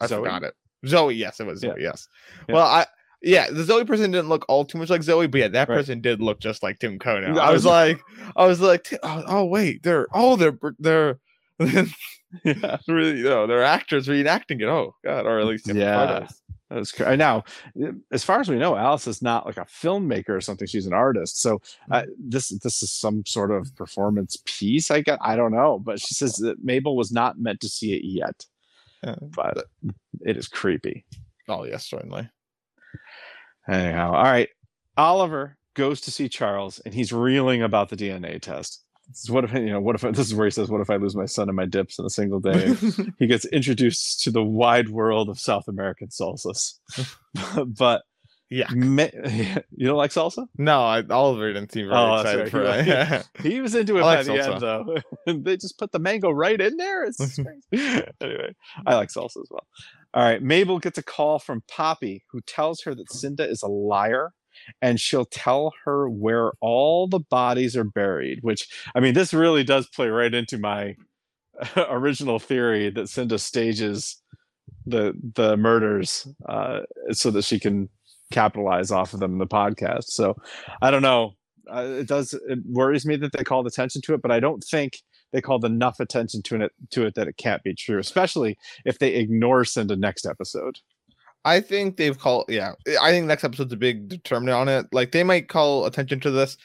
[0.00, 0.20] I Zoe?
[0.20, 0.54] forgot it.
[0.86, 1.14] Zoe.
[1.14, 1.74] Yes, it was Zoe.
[1.76, 1.90] Yeah.
[1.90, 2.08] Yes.
[2.48, 2.54] Yeah.
[2.54, 2.86] Well, I
[3.22, 5.76] yeah, the Zoe person didn't look all too much like Zoe, but yeah, that right.
[5.76, 7.38] person did look just like Tim Kono.
[7.38, 8.00] I was like,
[8.34, 11.18] I was like, oh, oh wait, they're oh they're they're
[12.44, 14.68] yeah, really, you know, they're actors reenacting it.
[14.68, 16.26] Oh God, or at least yeah.
[16.72, 17.44] That's cr- now,
[18.10, 20.66] as far as we know, Alice is not like a filmmaker or something.
[20.66, 21.40] She's an artist.
[21.40, 24.90] So uh, this this is some sort of performance piece.
[24.90, 25.18] I get.
[25.20, 28.46] I don't know, but she says that Mabel was not meant to see it yet.
[29.04, 29.16] Yeah.
[29.20, 29.66] But
[30.20, 31.04] it is creepy.
[31.48, 32.28] Oh yes, certainly.
[33.68, 34.48] Anyhow, all right.
[34.96, 38.82] Oliver goes to see Charles, and he's reeling about the DNA test.
[39.08, 39.80] This is what if you know?
[39.80, 41.66] What if this is where he says, "What if I lose my son and my
[41.66, 42.74] dips in a single day?"
[43.18, 46.74] he gets introduced to the wide world of South American salsas.
[47.78, 48.02] but
[48.50, 50.46] yeah, you don't like salsa?
[50.58, 53.26] No, I, Oliver didn't seem very Oh, excited for it.
[53.42, 54.52] He was into it I by like the salsa.
[54.52, 54.96] end, though.
[55.26, 57.04] And they just put the mango right in there.
[57.04, 58.54] It's anyway,
[58.86, 59.66] I like salsa as well.
[60.14, 63.68] All right, Mabel gets a call from Poppy, who tells her that Cinda is a
[63.68, 64.34] liar,
[64.80, 68.40] and she'll tell her where all the bodies are buried.
[68.42, 70.96] Which, I mean, this really does play right into my
[71.76, 74.20] original theory that Cinda stages
[74.86, 76.80] the the murders uh,
[77.12, 77.88] so that she can
[78.32, 80.04] capitalize off of them in the podcast.
[80.04, 80.36] So,
[80.80, 81.34] I don't know
[81.70, 84.64] uh, it does it worries me that they called attention to it but i don't
[84.64, 84.98] think
[85.32, 88.98] they called enough attention to it to it that it can't be true especially if
[88.98, 90.78] they ignore Cinda next episode
[91.44, 92.46] I think they've called.
[92.48, 94.86] Yeah, I think next episode's a big determinant on it.
[94.92, 96.56] Like they might call attention to this,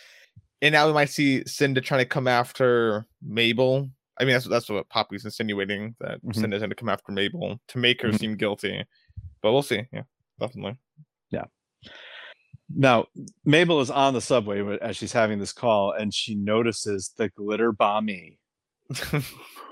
[0.61, 3.89] and now we might see Cinda trying to come after Mabel.
[4.19, 6.35] I mean, that's that's what Poppy's insinuating that Mhm.
[6.35, 8.19] Cinda's going to come after Mabel to make her Mhm.
[8.19, 8.83] seem guilty.
[9.41, 9.83] But we'll see.
[9.91, 10.03] Yeah,
[10.39, 10.77] definitely.
[11.31, 11.45] Yeah.
[12.75, 13.05] Now
[13.45, 17.71] mabel is on the subway as she's having this call and she notices the glitter
[17.71, 18.39] bombie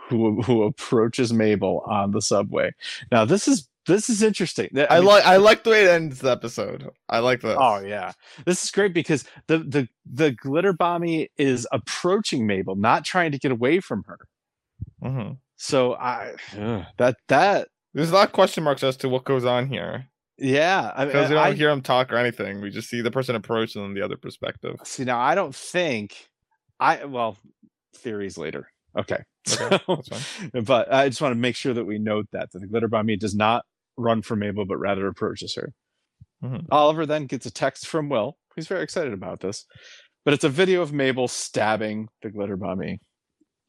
[0.10, 2.72] who, who approaches mabel on the subway
[3.12, 6.20] now this is this is interesting I mean, like I like the way it ends
[6.20, 6.90] the episode.
[7.10, 7.58] I like this.
[7.60, 8.12] Oh yeah,
[8.46, 13.40] this is great because the the the glitter bombie is approaching Mabel, not trying to
[13.40, 14.20] get away from her.
[15.02, 19.24] hmm So I ugh, that that There's a lot of question marks as to what
[19.24, 22.60] goes on here yeah, I, because we don't I hear him talk or anything.
[22.60, 24.76] We just see the person approach and then the other perspective.
[24.84, 25.18] see now.
[25.18, 26.28] I don't think
[26.78, 27.38] I well
[27.96, 28.68] theories later.
[29.00, 30.64] Okay, Okay, So- that's fine.
[30.66, 33.16] but I just want to make sure that we note that that the glitter bombie
[33.16, 33.64] does not
[33.98, 35.74] run for Mabel, but rather approaches her.
[36.44, 36.66] Mhm.
[36.72, 38.38] Oliver then gets a text from Will.
[38.56, 39.66] He's very excited about this,
[40.24, 43.00] but it's a video of Mabel stabbing the glitter bombie.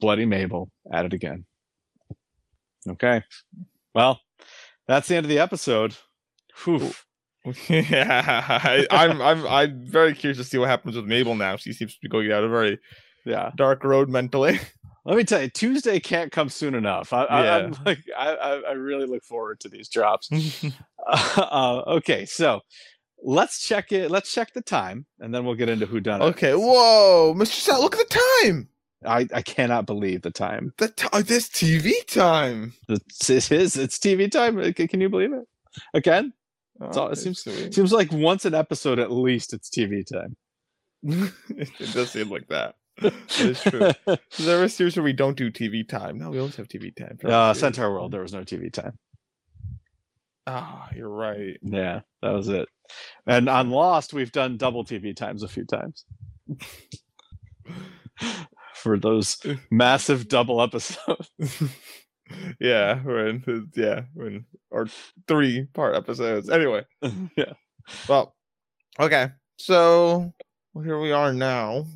[0.01, 1.47] Bloody Mabel at it again.
[2.89, 3.23] Okay,
[3.95, 4.21] well,
[4.87, 5.97] that's the end of the episode.
[6.65, 6.93] Whew.
[7.69, 11.57] yeah, I, I'm I'm I'm very curious to see what happens with Mabel now.
[11.57, 12.79] She seems to be going down a very
[13.25, 14.59] Yeah, dark road mentally.
[15.07, 17.13] let me tell you, Tuesday can't come soon enough.
[17.13, 17.79] I, I, I'm Yeah.
[17.87, 18.29] like, I,
[18.69, 20.31] I, really look forward to these drops.
[21.07, 22.61] uh, okay, so
[23.23, 24.11] let's check it.
[24.11, 26.25] Let's check the time, and then we'll get into who done it.
[26.27, 27.55] okay, whoa, Mr.
[27.55, 28.69] Sal, look at the time.
[29.05, 30.73] I, I cannot believe the time.
[30.79, 32.73] The t- oh, this TV time.
[32.89, 33.77] It's, it is.
[33.77, 34.59] It's TV time.
[34.59, 35.45] Uh, Can can you believe it?
[35.95, 36.33] Again,
[36.81, 37.73] Oh, all- it seems- sweet.
[37.75, 39.53] seems like once an episode at least.
[39.53, 40.37] It's TV time.
[41.03, 42.75] it does seem like that.
[43.01, 43.91] That is true.
[44.39, 46.19] Is there a series where we don't do TV time?
[46.19, 47.19] No, we always have TV time.
[47.25, 47.53] uh.
[47.55, 48.13] Centaur World.
[48.13, 48.99] There was no TV time.
[50.47, 51.59] Ah, you're right.
[51.63, 52.69] Yeah, that was it.
[53.27, 56.05] And on Lost, we've done double TV times a few times
[58.75, 59.39] for those
[59.71, 61.31] massive double episodes.
[62.61, 64.03] yeah, we're in yeah,
[64.73, 64.87] our
[65.27, 66.49] three part episodes.
[66.49, 66.85] Anyway,
[67.37, 67.55] yeah.
[68.09, 68.37] well,
[69.01, 70.33] okay, so
[70.75, 71.87] well, here we are now.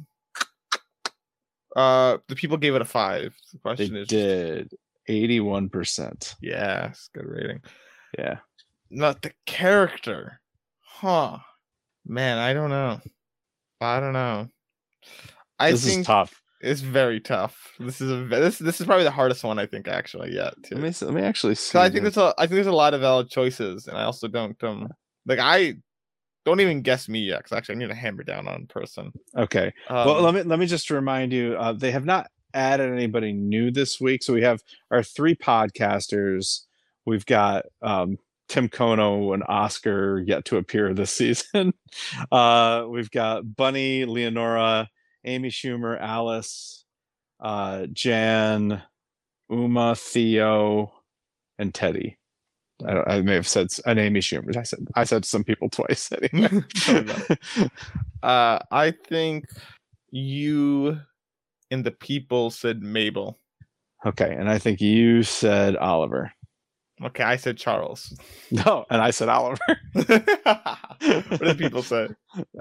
[1.76, 3.34] Uh, the people gave it a five.
[3.52, 4.72] The They question is, did.
[5.08, 6.34] 81%.
[6.40, 7.60] yes, good rating.
[8.18, 8.38] Yeah.
[8.90, 10.40] Not the character,
[10.80, 11.38] huh?
[12.04, 13.00] Man, I don't know.
[13.80, 14.48] I don't know.
[15.58, 16.42] I think this think is tough.
[16.60, 17.56] it's very tough.
[17.78, 20.54] This is a this this is probably the hardest one I think actually yet.
[20.64, 20.74] Too.
[20.76, 21.78] Let me, let me actually see.
[21.78, 24.28] I think there's a I think there's a lot of valid choices, and I also
[24.28, 24.88] don't um
[25.26, 25.74] like I
[26.44, 29.12] don't even guess me yet because actually I need to hammer down on person.
[29.36, 29.72] Okay.
[29.88, 31.54] Um, well, let me let me just remind you.
[31.58, 36.62] Uh, they have not added anybody new this week, so we have our three podcasters.
[37.04, 41.72] We've got um, Tim Kono and Oscar yet to appear this season.
[42.32, 44.88] Uh, we've got Bunny, Leonora,
[45.24, 46.84] Amy Schumer, Alice,
[47.38, 48.82] uh, Jan,
[49.48, 50.92] Uma, Theo,
[51.58, 52.16] and Teddy.
[52.86, 54.56] I, don't, I may have said an Amy Schumer.
[54.56, 56.10] I said I said some people twice.
[56.32, 56.62] Anyway.
[58.22, 59.46] Uh, I think
[60.10, 61.00] you
[61.70, 63.38] and the people said Mabel.
[64.04, 66.30] okay, and I think you said Oliver.
[67.02, 68.14] Okay, I said Charles.
[68.50, 69.58] No, and I said Oliver.
[69.94, 72.08] what did people say?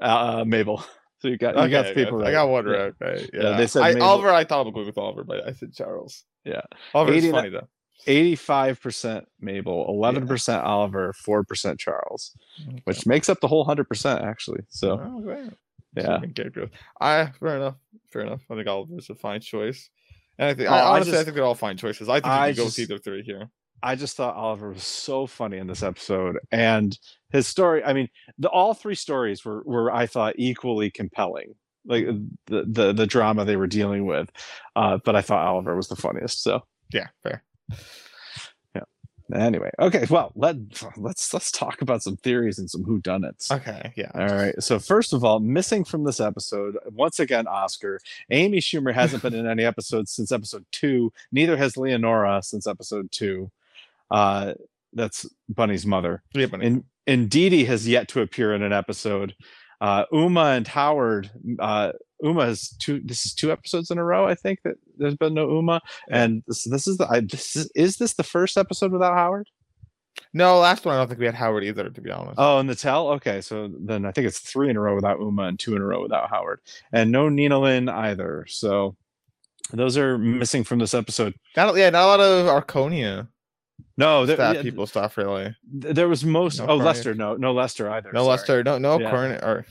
[0.02, 0.82] uh, Mabel.
[1.22, 2.32] So you got you got the Okay, people I right.
[2.32, 2.90] got one Yeah.
[3.02, 3.30] right.
[3.34, 3.42] Yeah.
[3.44, 4.30] Yeah, they said I, Oliver.
[4.30, 6.24] I thought I would go with Oliver, but I said Charles.
[6.46, 6.62] Yeah.
[6.94, 7.68] Oliver is 89 funny though.
[8.08, 12.36] Eighty-five percent Mabel, eleven percent Oliver, four percent Charles,
[12.86, 14.62] which makes up the whole hundred percent actually.
[14.70, 15.50] So Oh,
[15.96, 16.70] yeah, character.
[17.02, 17.76] I fair enough.
[18.12, 18.42] Fair enough.
[18.50, 19.90] I think Oliver's a fine choice.
[20.38, 22.08] And I think Oh, I, I honestly I just- think they're all fine choices.
[22.10, 23.50] I think I you can go just- with either three here.
[23.82, 26.98] I just thought Oliver was so funny in this episode, and
[27.32, 27.82] his story.
[27.82, 32.06] I mean, the all three stories were were I thought equally compelling, like
[32.48, 34.30] the the the drama they were dealing with.
[34.76, 36.44] Uh, but I thought Oliver was the funniest.
[36.44, 36.62] So
[36.94, 37.42] Yeah, fair.
[39.34, 40.06] anyway, okay.
[40.10, 40.56] Well, let
[40.98, 43.52] let's let's talk about some theories and some whodunits.
[43.52, 44.12] Okay, yeah.
[44.16, 44.56] All right.
[44.62, 48.00] So first of all, missing from this episode once again, Oscar.
[48.32, 51.14] Amy Schumer hasn't been in any episodes since episode two.
[51.32, 53.52] Neither has Leonora since episode two.
[54.10, 54.54] Uh,
[54.94, 56.24] that's Bunny's mother.
[56.34, 59.36] Yeah, but And and Dee Dee has yet to appear in an episode.
[59.82, 61.30] Uh, Uma and Howard.
[61.60, 63.02] Uh, Uma has two.
[63.04, 64.28] This is two episodes in a row.
[64.28, 67.08] I think that there's been no Uma, and this, this is the.
[67.10, 69.48] I, this is, is this the first episode without Howard?
[70.34, 72.36] no, last one I don't think we had Howard either, to be honest.
[72.38, 73.10] Oh, and the tell.
[73.10, 75.82] Okay, so then I think it's three in a row without Uma and two in
[75.82, 76.60] a row without Howard,
[76.92, 78.46] and no Nina Lin either.
[78.48, 78.96] So
[79.72, 81.34] those are missing from this episode.
[81.56, 83.28] Not, yeah, not a lot of Arconia
[84.00, 85.56] No, there, staff yeah, people stuff really.
[85.66, 86.60] there was most.
[86.60, 86.76] No oh.
[86.78, 87.14] Lester.
[87.14, 88.12] No, no Lester either.
[88.14, 88.30] No sorry.
[88.30, 89.10] Lester, no no Yeah.
[89.12, 89.66] Corn or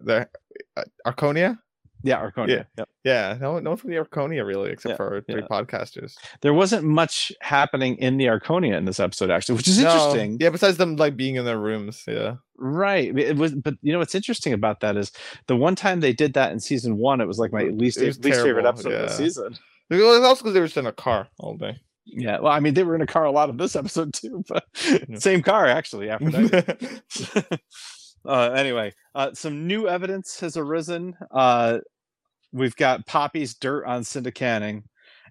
[0.00, 0.28] the
[0.76, 1.58] uh, Arconia.
[2.04, 2.66] Yeah, Arconia.
[2.78, 2.88] Yep.
[3.04, 5.46] Yeah, no no one from the Arconia really, except Yeah, for three yeah.
[5.48, 6.14] podcasters.
[6.40, 10.36] There wasn't much happening in the Arconia in this episode, actually, which is No, interesting.
[10.40, 12.04] Yeah, besides them like being in their rooms.
[12.06, 12.36] Yeah.
[12.56, 13.16] Right.
[13.18, 15.10] It was, but you know what's interesting about that is
[15.48, 18.22] the one time they did that in season one, it was like my least least
[18.22, 19.58] favorite terrible, episode of the season.
[19.90, 21.80] It was also because they were just in a car all day.
[22.04, 24.44] Yeah, well, I mean, they were in a car a lot of this episode too,
[24.48, 24.64] but
[25.08, 25.18] Yeah.
[25.18, 26.10] same car actually.
[26.10, 27.00] Aphrodite.
[28.26, 31.14] uh, anyway, uh, some new evidence has arisen.
[31.30, 31.78] Uh,
[32.52, 34.84] we've got Poppy's dirt on Cinda Canning,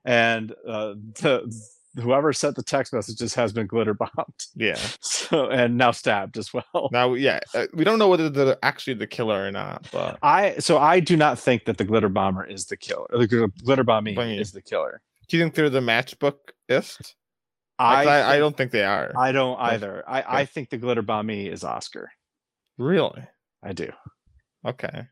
[0.06, 1.52] and uh, the
[2.02, 4.46] whoever sent the text messages has been glitter bombed.
[4.56, 4.78] yeah.
[5.02, 6.90] So and now stabbed as well.
[6.92, 10.56] Now, yeah, uh, we don't know whether they're actually the killer or not, but I
[10.60, 13.08] so I do not think that the glitter bomber is the killer.
[13.12, 15.02] The glitter bombing is the killer.
[15.30, 15.80] do you think they're the
[16.80, 17.14] matchbookist?
[17.80, 19.12] I I, I, think- don't think they are.
[19.18, 20.04] I don't either.
[20.08, 22.12] I, I think the glitter bombie is Oscar.
[22.78, 23.24] really?
[23.64, 23.90] I do.
[24.68, 25.08] Okay.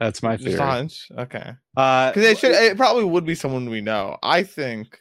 [0.00, 0.58] That's my Just theory.
[0.60, 1.08] hunch.
[1.16, 1.52] Okay.
[1.76, 2.52] Uh, Because it should.
[2.52, 4.16] It probably would be someone we know.
[4.22, 4.98] I think.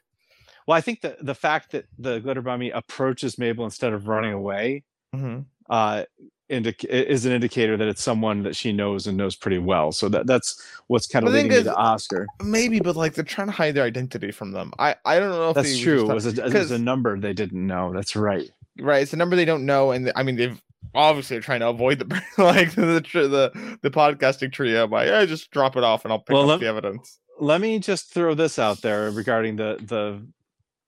[0.68, 4.34] Well, I think that the fact that the glitter bomby approaches Mabel instead of running
[4.34, 4.84] away
[5.16, 5.46] Mhm.
[5.70, 6.04] uh,
[6.52, 9.92] indic- is an indicator that it's someone that she knows and knows pretty well.
[9.92, 12.28] So that that's what's kind of leading me is- to Oscar.
[12.44, 14.72] Maybe, but like they're trying to hide their identity from them.
[14.78, 16.10] I I don't know if That's true.
[16.10, 17.94] It was, a, it was a number they didn't know.
[17.94, 18.50] That's right.
[18.80, 19.02] right.
[19.02, 20.62] It's a number they don't know, and I mean they've
[20.94, 22.06] obviously are trying to avoid the
[22.38, 26.34] like the the the podcasting trio by yeah just drop it off and I'll pick
[26.34, 27.18] Well, up let- the evidence.
[27.40, 30.22] Let me just throw this out there regarding the the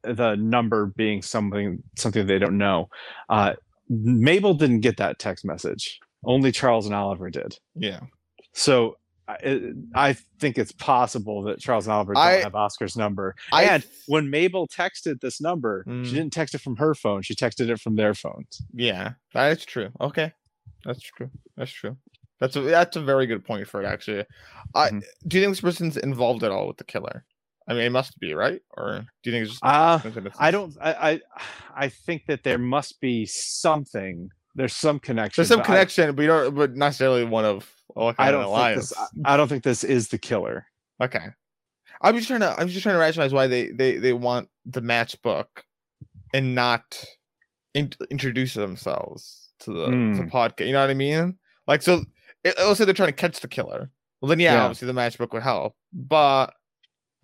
[0.03, 2.89] the number being something something they don't know.
[3.29, 3.53] Uh,
[4.01, 5.99] Mabel didn't get that text message.
[6.25, 7.57] Only Charles and Oliver did.
[7.75, 7.99] Yeah.
[8.53, 13.35] So I, I think it's possible that Charles and Oliver don't I- have Oscar's number.
[13.51, 16.05] I and when Mabel texted this number, Mm.
[16.05, 17.21] she didn't text it from her phone.
[17.21, 18.61] She texted it from their phones.
[18.73, 19.89] Yeah, that is true.
[20.01, 20.31] Okay,
[20.85, 21.29] that's true.
[21.57, 21.97] That's true.
[22.39, 23.85] That's a that's a very good point for it.
[23.85, 24.25] Actually,
[24.75, 25.03] I Mhm.
[25.27, 27.23] do you think this person's involved at all with the killer?
[27.67, 29.63] I mean, it must be right, or do you think it's just?
[29.63, 29.99] Uh.
[30.39, 30.75] I don't.
[30.81, 31.21] I, I
[31.75, 34.29] I think that there must be something.
[34.55, 35.41] There's some connection.
[35.41, 36.55] There's some but I- connection, but you don't.
[36.55, 37.69] But not necessarily one of.
[37.95, 38.93] Like I, don't think this.
[39.23, 40.65] I, don't think this is the killer.
[41.01, 41.27] Okay.
[42.01, 42.59] I'm just trying to.
[42.59, 45.45] I'm just trying to rationalize why they they they want the matchbook,
[46.33, 47.05] and not
[47.73, 50.21] in, introduce themselves to the, Hmm.
[50.23, 50.65] podcast.
[50.67, 51.37] You know what I mean?
[51.67, 52.03] Like so.
[52.43, 53.89] It, let's say they're trying to catch the killer.
[54.19, 54.63] Well, then yeah, Yeah.
[54.63, 55.75] obviously the matchbook would help.
[55.93, 56.53] But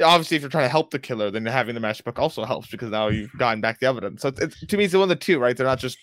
[0.01, 2.89] obviously, if you're trying to help the killer, then having the matchbook also helps because
[2.89, 4.21] now you've gotten back the evidence.
[4.21, 5.55] So it's, it's to me, it's one of the two, right?
[5.55, 5.97] They're not just.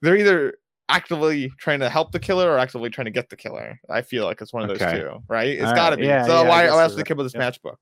[0.00, 0.54] They're either
[0.88, 3.78] actively trying to help the killer or actively trying to get the killer.
[3.88, 5.00] I feel like it's one of those Okay.
[5.00, 5.48] two, right?
[5.48, 6.00] It's got to right.
[6.00, 6.06] be.
[6.06, 7.52] Yeah, so yeah, I why, else you're they come with this right.
[7.52, 7.76] matchbook?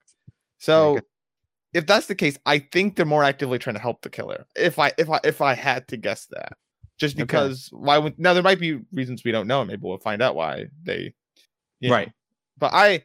[0.59, 1.01] So
[1.73, 4.47] if that's the case, I think they're more actively trying to help the killer.
[4.55, 6.53] If I if I if I had to guess that,
[6.99, 7.23] just Okay.
[7.23, 9.65] because why would now there might be reasons we don't know.
[9.65, 11.15] Maybe we'll find out why they,
[11.81, 11.97] you know.
[11.97, 12.13] Right.
[12.59, 13.05] But I,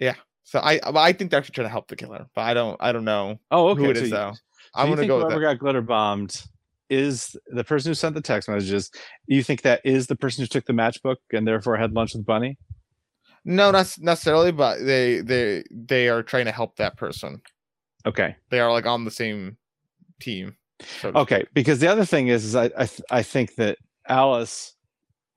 [0.00, 0.14] yeah.
[0.44, 2.92] So I I think they're actually trying to help the killer, but I don't I
[2.92, 3.82] don't know Oh, okay.
[3.84, 4.32] who it so is you- though.
[4.34, 4.40] so
[4.74, 6.42] I'm gonna go with whoever got glitter bombed
[6.88, 8.90] is the person who sent the text messages.
[9.26, 12.26] You think that is the person who took the matchbook and therefore had lunch with
[12.26, 12.58] Bunny?
[13.44, 17.40] No, not necessarily, but they they they are trying to help that person.
[18.06, 18.34] Okay.
[18.50, 19.56] They are like on the same
[20.20, 20.56] team.
[21.00, 24.74] so Okay, because the other thing is, is I I, th- I think that Alice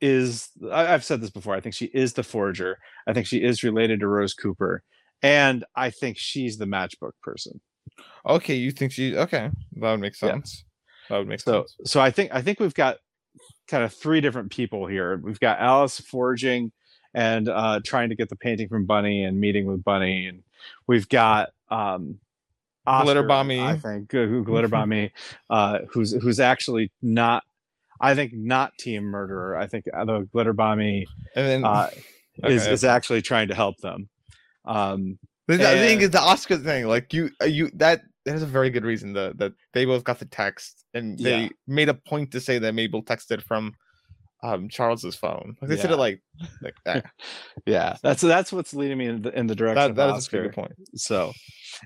[0.03, 1.56] is I, I've said this before.
[1.56, 2.77] I think she is the forger.
[3.08, 4.83] I think she is related to Rose Cooper,
[5.21, 7.62] and I think she's the matchbook person.
[8.27, 9.15] Okay, you think she?
[9.15, 10.31] Okay, that would make Yeah.
[10.33, 10.65] sense.
[11.10, 11.91] That would make So sense.
[11.91, 12.97] so I think I think we've got
[13.67, 15.17] kind of three different people here.
[15.23, 16.71] We've got Alice forging
[17.13, 20.43] and uh, trying to get the painting from Bunny and meeting with Bunny, and
[20.87, 22.19] we've got um,
[22.85, 23.60] Oscar, Glitter Bomby.
[23.62, 25.12] I think Gl- Gl- glitter bomby,
[25.49, 27.43] uh, who's who's actually not.
[28.02, 29.56] I think not team murderer.
[29.58, 31.41] I think uh, the glitter bomby uh,
[32.44, 32.71] is Okay.
[32.73, 34.10] is actually trying to help them.
[34.65, 36.87] Um, the, thing and- is the Oscar thing.
[36.87, 40.04] Like you, uh, you that that is a very good reason that that they both
[40.04, 41.50] got the text and they Yeah.
[41.67, 43.73] made a point to say that Mabel texted from
[44.41, 45.56] um Charles's phone.
[45.62, 45.96] Like they said Yeah.
[45.96, 46.21] it like
[46.62, 47.06] like that.
[47.65, 50.27] yeah, that's that's what's leading me in the, in the direction that, of that is
[50.27, 50.73] a good point.
[50.96, 51.33] So,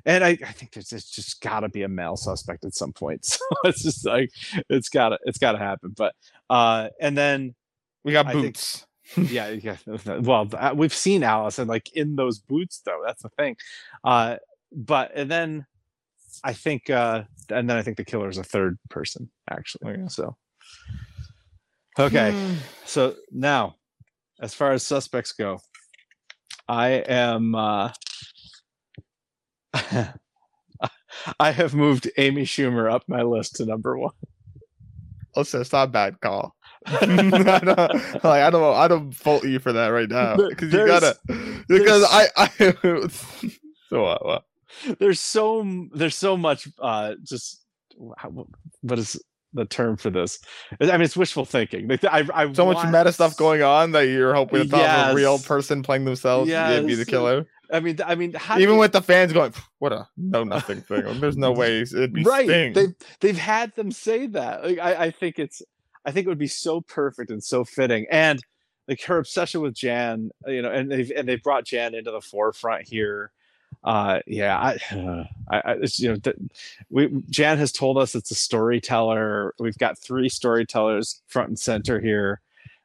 [0.05, 2.93] and I, I think there's just, just got to be a male suspect at some
[2.93, 3.25] point.
[3.25, 4.29] So it's just like
[4.69, 5.93] it's got to it's got to happen.
[5.95, 6.13] But
[6.49, 7.55] uh, and then
[8.03, 8.85] We got I think- boots.
[9.17, 9.77] yeah, yeah.
[10.19, 13.01] Well, we've seen Allison like in those boots though.
[13.05, 13.55] That's the thing.
[14.03, 14.37] Uh,
[14.71, 15.65] but and then
[16.43, 19.93] I think uh, and then I think the killer is a third person actually.
[19.93, 20.07] Okay.
[20.09, 20.35] So
[21.97, 22.31] okay.
[22.31, 22.53] Hmm.
[22.85, 23.75] So now,
[24.41, 25.61] as far as suspects go,
[26.67, 27.55] I am.
[27.55, 27.91] Uh,
[31.39, 34.13] I have moved Amy Schumer up my list to number one.
[35.35, 36.55] Listen, it's not a bad call.
[36.85, 40.85] I don't, like I don't I don't fault you for that right now because you
[40.85, 41.17] gotta
[41.67, 42.47] because I I
[43.89, 44.43] so what, what?
[44.99, 47.63] There's so there's so much uh, just
[47.97, 49.21] what is
[49.53, 50.39] the term for this?
[50.79, 51.87] I mean, it's wishful thinking.
[51.87, 55.15] Like, I, I so much meta stuff going on that you're hoping it's not a
[55.15, 57.05] real person playing themselves yeah be the Yes.
[57.05, 60.43] killer I mean, I mean, how even you- with the fans going what a no
[60.43, 61.03] nothing thing.
[61.19, 62.47] There's no way it'd be right.
[62.47, 62.73] Sting.
[62.73, 64.63] they've they've had them say that.
[64.63, 65.61] Like I, I think it's
[66.05, 68.05] i think it would be so perfect and so fitting.
[68.09, 68.39] And
[68.87, 72.21] like her obsession with jan you know and they've and they've brought jan into the
[72.21, 73.31] forefront here.
[73.83, 74.77] Uh yeah i
[75.51, 76.37] i, you know th-
[76.89, 79.53] we jan has told us it's a storyteller.
[79.59, 82.39] We've got three storytellers front and center here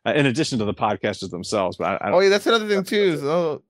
[0.05, 2.83] uh, in addition to the podcasters themselves but i, I oh yeah that's another thing
[2.83, 3.63] too is, oh,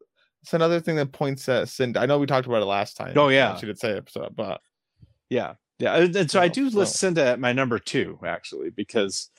[0.43, 2.01] it's another thing that points at Cinda.
[2.01, 3.13] I know we talked about it last time.
[3.17, 3.57] Oh, yeah.
[3.57, 4.61] she did say it, so, but
[5.31, 8.71] Yeah, yeah, and, and so I do list so- Cinda at my number two actually
[8.71, 9.31] because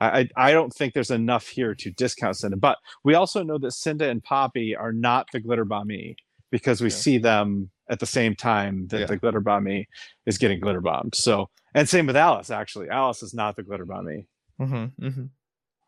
[0.00, 3.70] I, I don't think there's enough here to discount Cinda, but we also know that
[3.72, 6.16] Cinda and Poppy are not the glitter bombie
[6.50, 6.96] because we Yeah.
[6.96, 9.06] see them at the same time that Yeah.
[9.06, 9.88] the glitter bombie
[10.26, 11.14] is getting glitter bombed.
[11.14, 12.88] So and same with Alice actually.
[12.88, 14.26] Alice is not the glitter bombie.
[14.60, 15.28] mhm, mhm.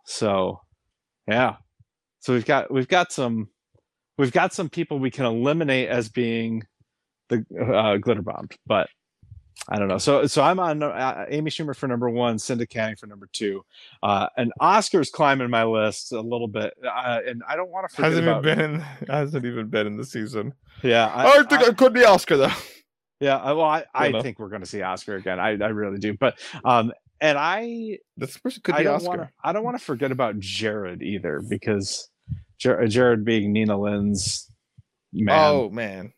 [0.05, 0.61] So
[1.27, 1.57] yeah,
[2.21, 3.49] so we've got we've got some
[4.19, 6.63] we've got some people we can eliminate as being
[7.29, 8.89] the uh, glitter bombed, but
[9.69, 9.99] I don't know.
[9.99, 13.65] So so I'm on uh, Amy Schumer for number one, Cinda Canning for number two,
[14.03, 17.95] uh, and Oscar's climbing my list a little bit, uh, and I don't want to
[17.97, 18.45] forget hasn't about.
[18.47, 20.53] even been hasn't even been in the season.
[20.83, 22.53] Yeah, I, think it could be Oscar though.
[23.21, 23.37] yeah.
[23.39, 25.39] I- Well, I, I think we're going to see Oscar again.
[25.41, 26.15] I, I really do.
[26.15, 29.09] But um, and I This person could I be Oscar.
[29.09, 29.31] want to.
[29.43, 32.11] I don't want to forget about Jared either because
[32.59, 34.51] Jar- Jared being Nina Lin's
[35.13, 35.39] man.
[35.39, 36.13] Oh man,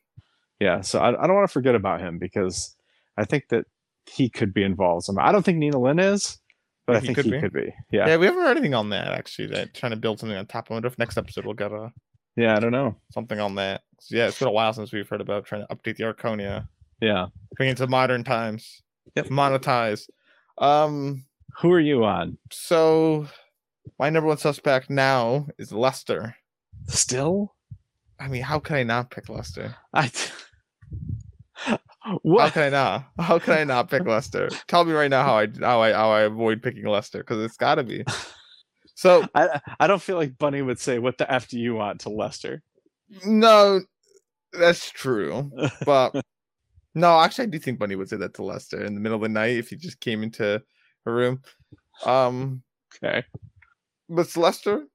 [0.60, 2.74] Yeah, so I, I don't want to forget about him because
[3.16, 3.66] I think that
[4.06, 5.04] he could be involved.
[5.04, 5.26] Somehow.
[5.26, 6.38] I don't think Nina Lynn is,
[6.86, 7.60] but I Think he he could could be?
[7.66, 7.74] be.
[7.90, 8.06] Yeah.
[8.08, 8.16] yeah.
[8.16, 9.48] we haven't heard anything on that actually.
[9.48, 10.68] That trying to build something on top.
[10.70, 11.92] I wonder if next episode we'll get a
[12.36, 12.96] Yeah, I don't know.
[13.12, 13.82] something on that.
[13.98, 16.68] 'Cause, Yeah, it's been a while since we've heard about trying to update the Arconia,
[17.00, 17.26] Yeah.
[17.56, 18.82] bring it to modern times.
[19.16, 19.26] Yep.
[19.26, 20.08] Monetize.
[20.58, 21.24] Um.
[21.60, 22.36] Who are you on?
[22.52, 23.26] So,
[23.98, 26.36] my number one suspect now is Lester.
[26.88, 27.54] Still?
[28.18, 29.74] I mean, how can I not pick Lester?
[29.92, 30.10] I.
[32.06, 33.08] How can I not?
[33.18, 34.48] How can I not pick Lester?
[34.68, 37.56] Tell me right now how I how I how I avoid picking Lester because it's
[37.56, 38.04] got to be.
[38.94, 42.00] So I I don't feel like Bunny would say, "What the f do you want?"
[42.02, 42.62] to Lester.
[43.24, 43.80] no,
[44.52, 45.50] that's true.
[45.84, 46.14] But
[46.94, 49.22] no, actually, I do think Bunny would say that to Lester in the middle of
[49.22, 50.62] the night if he just came into
[51.04, 51.42] her room.
[52.04, 52.62] Um,
[53.02, 53.24] Okay.
[54.08, 54.86] But Lester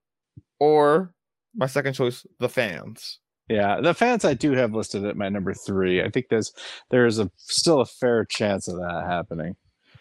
[0.58, 1.14] or
[1.54, 3.18] my second choice, the fans.
[3.48, 6.02] Yeah, the fans I do have listed at my number three.
[6.02, 6.52] I think there's
[6.90, 9.56] there's a still a fair chance of that happening,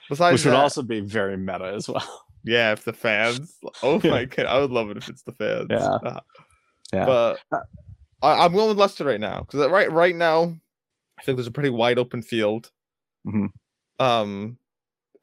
[0.10, 2.24] Besides, which would also be very meta as well.
[2.46, 3.58] yeah, if the fans.
[3.84, 5.68] Oh my god, I would love it if it's the fans.
[5.70, 5.80] Yeah.
[5.90, 6.20] Uh,
[6.94, 7.06] Yeah.
[7.06, 7.60] But Uh,
[8.22, 10.56] I, I'm going with Lester right now because right right now,
[11.20, 12.72] I think there's a pretty wide open field.
[13.28, 13.50] Mhm.
[14.00, 14.58] Um,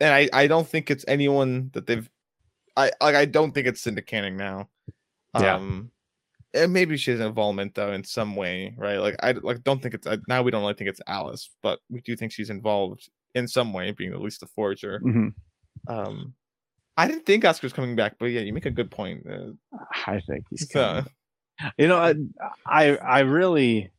[0.01, 2.09] and I I don't think it's anyone that they've.
[2.79, 4.69] I like I don't think it's Cinda Canning now.
[5.39, 5.57] Yeah.
[5.57, 5.91] Um,
[6.55, 8.99] and maybe she has involvement though in some way, right?
[8.99, 11.81] Like I like don't think it's I, now we don't really think it's Alice, but
[11.91, 15.01] we do think she's involved in some way, being at least the forger.
[15.05, 15.35] Mhm.
[15.89, 16.35] Um,
[16.97, 19.27] I didn't think Oscar's coming back, but yeah, you make a good point.
[19.31, 19.53] Uh,
[20.07, 21.07] I think he's so- coming.
[21.77, 22.15] You know, I,
[22.67, 23.91] I I really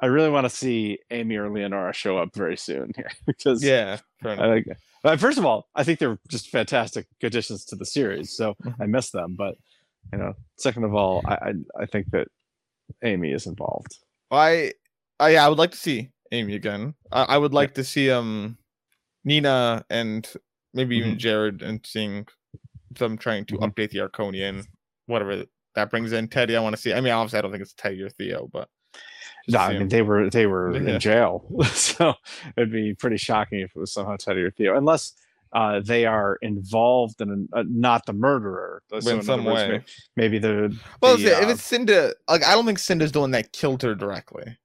[0.00, 3.98] I really want to see Amy or Leonora show up very soon here because yeah.
[4.22, 4.66] I think
[5.06, 8.74] uh, first of all, I think they're just fantastic additions to the series, so Mhm.
[8.80, 9.34] I miss them.
[9.36, 9.56] But
[10.12, 11.52] you know, second of all, I I,
[11.82, 12.28] I think that
[13.02, 13.96] Amy is involved.
[14.30, 14.72] I,
[15.20, 16.94] I, yeah, I would like to see Amy again.
[17.12, 18.58] I, I would like to see um
[19.24, 20.28] Nina and
[20.74, 21.18] maybe even Mhm.
[21.18, 22.26] Jared and seeing
[22.92, 23.70] them trying to Mhm.
[23.72, 24.64] update the Arconian,
[25.06, 25.44] whatever
[25.74, 26.28] that brings in.
[26.28, 26.92] Teddy, I want to see.
[26.94, 28.75] I mean, obviously, I don't think it's Teddy or Theo, but just
[29.48, 30.94] No, I mean they were they were Yeah.
[30.94, 32.14] in jail, so
[32.56, 35.12] it'd be pretty shocking if it was somehow Teddy or Theo, unless
[35.52, 38.82] uh, they are involved in uh, not the murderer.
[39.00, 39.68] So in in some words, way.
[39.78, 39.84] may-
[40.16, 43.52] maybe the, Well, the, if it's Cinda, like I don't think Cinda's the one that
[43.52, 44.58] killed her directly,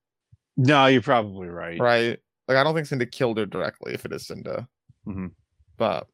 [0.57, 1.79] no, you're probably right.
[1.79, 2.19] right?
[2.47, 3.93] Like I don't think Cinda killed her directly.
[3.93, 4.67] If it is Cinda,
[5.07, 5.31] Mhm.
[5.77, 6.07] but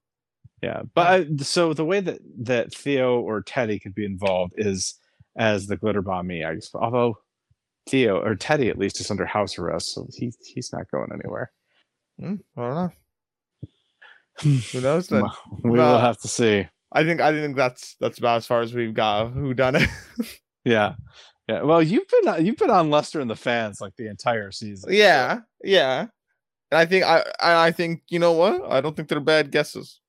[0.62, 4.96] Yeah, but so the way that that Theo or Teddy could be involved is
[5.38, 6.44] as the glitter bomb me.
[6.44, 7.18] I guess, although
[7.88, 11.52] Theo or Teddy at least is under house arrest, so he he's not going anywhere.
[12.20, 12.92] hmm, I don't know.
[14.72, 15.08] Who knows?
[15.08, 15.24] Then
[15.64, 16.68] we will have to see.
[16.92, 19.32] I think I think that's that's about as far as we've got.
[19.32, 19.90] Who done it?
[20.66, 20.96] Yeah,
[21.48, 21.62] yeah.
[21.62, 24.90] Well, you've been you've been on Lester and the fans like the entire season.
[24.90, 26.08] so- yeah, yeah.
[26.72, 28.70] And I think I I think you know what?
[28.70, 30.02] I don't think they're bad guesses.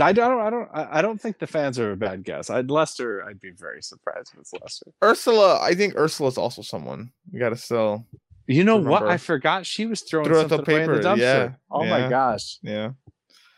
[0.00, 0.40] I don't.
[0.40, 0.68] I don't.
[0.74, 2.50] I don't think the fans are a bad guess.
[2.50, 3.24] I'd Lester.
[3.24, 4.92] I'd be very surprised if it's Lester.
[5.02, 8.06] Ursula, I think Ursula's also someone we got to still.
[8.48, 9.02] You know what?
[9.04, 11.18] I forgot she was throwing Threw out the something away in the paper, dumpster.
[11.18, 12.90] yeah, Oh my gosh, Yeah.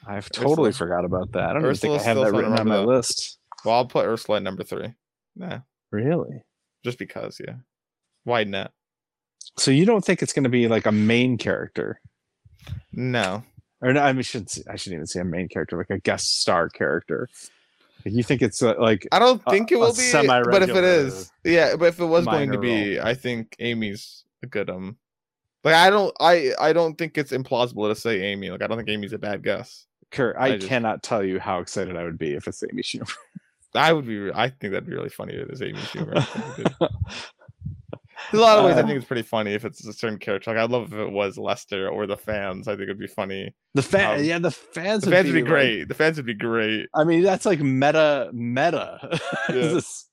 [0.07, 1.51] I've totally Ursula- forgot about that.
[1.51, 2.87] I don't even think I have that written on my that.
[2.87, 3.39] list.
[3.65, 4.95] Well, I'll put Ursula at number three.
[5.37, 5.59] Nah,
[5.93, 6.43] Really?
[6.85, 7.39] just because.
[7.47, 7.57] Yeah.
[8.25, 8.73] Why not?
[9.59, 12.01] So you don't think it's going to be like a main character,
[12.93, 13.43] No.
[13.81, 16.41] Or no, I mean, should I shouldn't even say a main character, like a guest
[16.41, 17.29] star character.
[18.05, 20.03] You think it's uh, like I don't A- think it will be.
[20.13, 21.77] But if it is, yeah.
[21.77, 24.97] But if it was going to be, I think Amy's a good um.
[25.65, 28.51] Like I don't, I I don't think it's implausible to say Amy.
[28.51, 29.87] Like I don't think Amy's a bad guess.
[30.11, 30.37] Kurt?
[30.39, 33.13] I, I just- cannot tell you how excited I would be if it's Amy Schumer.
[33.75, 34.31] I would be.
[34.33, 36.89] I think that'd be really funny if it is Amy Schumer.
[38.31, 40.19] There's a lot of ways I Uh, think it's pretty funny if it's a certain
[40.19, 40.51] character.
[40.51, 42.67] Like I'd love if it was Lester or the fans.
[42.69, 43.55] I think it'd be funny.
[43.75, 45.05] the fan, Um, yeah, the fans.
[45.05, 45.89] The fans would be like- great.
[45.89, 46.89] The fans would be great.
[46.95, 48.99] I mean, that's like meta, meta.
[49.49, 49.55] Yeah.
[49.55, 50.07] This-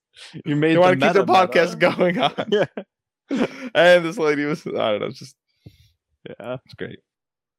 [0.45, 1.95] you made They the want to keep their podcast meta.
[1.97, 2.45] going on.
[2.51, 2.65] Yeah,
[3.75, 4.65] And this lady was.
[4.65, 5.07] I don't know.
[5.07, 5.35] It's just.
[6.29, 6.99] yeah, It's great.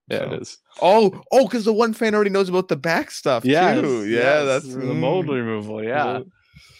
[0.09, 0.18] yeah.
[0.20, 0.59] So- It is.
[0.80, 4.07] Oh, oh, because the one fan already knows about the back stuff Yeah, too.
[4.09, 5.82] Yeah, that's the mold mm, removal.
[5.84, 6.20] Yeah,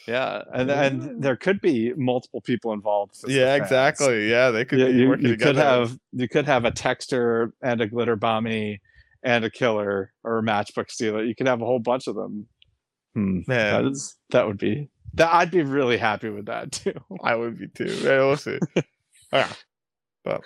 [0.07, 3.13] yeah, and and there could be multiple people involved.
[3.13, 4.31] if it's the Yeah, exactly.
[4.31, 5.53] Yeah, they could Yeah, be you, working you together.
[5.53, 8.81] could have you could have a texter and a glitter bomby
[9.23, 11.23] and a killer or a matchbook stealer.
[11.25, 12.47] You could have a whole bunch of them.
[13.15, 13.41] Hmm.
[13.49, 16.93] That Man, is that would be that I'd be really happy with that too.
[17.25, 17.87] I would be too.
[18.03, 18.59] Yeah, we'll see.
[19.33, 19.49] yeah,
[20.25, 20.43] but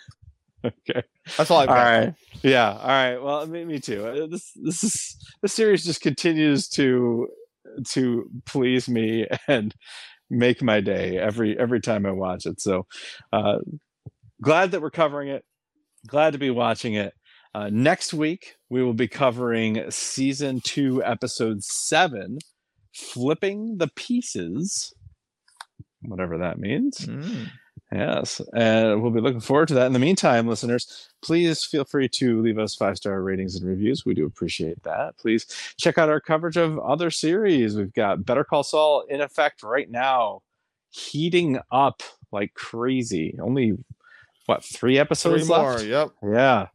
[0.65, 1.03] okay.
[1.37, 1.83] that's all I've All got.
[1.85, 2.15] right.
[2.43, 2.71] Yeah.
[2.73, 3.17] All right.
[3.19, 4.07] Well, me, me too.
[4.07, 7.29] Uh, This this is this series just continues to
[7.89, 9.75] to please me and
[10.31, 12.61] make my day every every time I watch it.
[12.61, 12.87] So
[13.33, 13.59] uh,
[14.43, 15.45] glad that we're covering it.
[16.07, 17.13] Glad to be watching it.
[17.55, 22.39] Uh, next week we will be covering season two, episode seven,
[22.95, 24.93] flipping the pieces.
[26.03, 26.99] Whatever that means.
[26.99, 27.49] Mm.
[27.93, 29.87] Yes, and we'll be looking forward to that.
[29.87, 34.07] In the meantime, listeners, please feel free to leave us five star ratings and reviews.
[34.07, 35.19] We do appreciate that.
[35.19, 35.45] Please
[35.77, 37.77] check out our coverage of other series.
[37.77, 40.43] We've got Better Call Saul in effect right now,
[40.91, 43.37] heating up like crazy.
[43.43, 43.77] Only
[44.47, 46.03] what three episodes Three episodes more.
[46.03, 46.15] left?
[46.23, 46.33] Yep.
[46.33, 46.67] Yeah.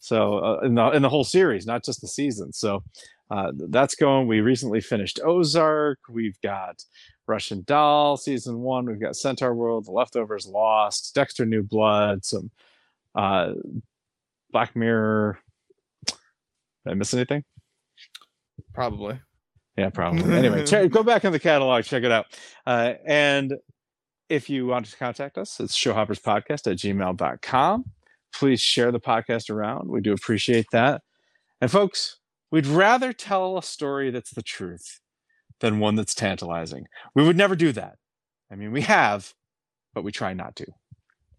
[0.00, 2.52] So uh, in the in the whole series, not just the season.
[2.52, 2.82] So
[3.30, 4.26] uh, that's going.
[4.26, 5.98] We recently finished Ozark.
[6.08, 6.84] We've got
[7.26, 8.86] Russian Doll season one.
[8.86, 12.50] We've got Centaur World, The Leftovers, Lost, Dexter New Blood, some
[13.14, 13.52] uh,
[14.52, 15.38] Black Mirror.
[16.06, 16.16] Did
[16.86, 17.44] I miss anything?
[18.72, 19.18] Probably.
[19.76, 20.32] Yeah, probably.
[20.34, 22.26] anyway, check, go back in the catalog, check it out.
[22.66, 23.54] Uh, and
[24.28, 27.84] if you want to contact us, it's showhopperspodcast at gmail.com.
[28.34, 29.88] Please share the podcast around.
[29.88, 31.02] We do appreciate that.
[31.60, 32.18] And folks,
[32.50, 35.00] we'd rather tell a story that's the truth
[35.60, 36.86] than one that's tantalizing.
[37.14, 37.96] We would never do that.
[38.50, 39.34] I mean, we have,
[39.94, 40.66] but we try not to.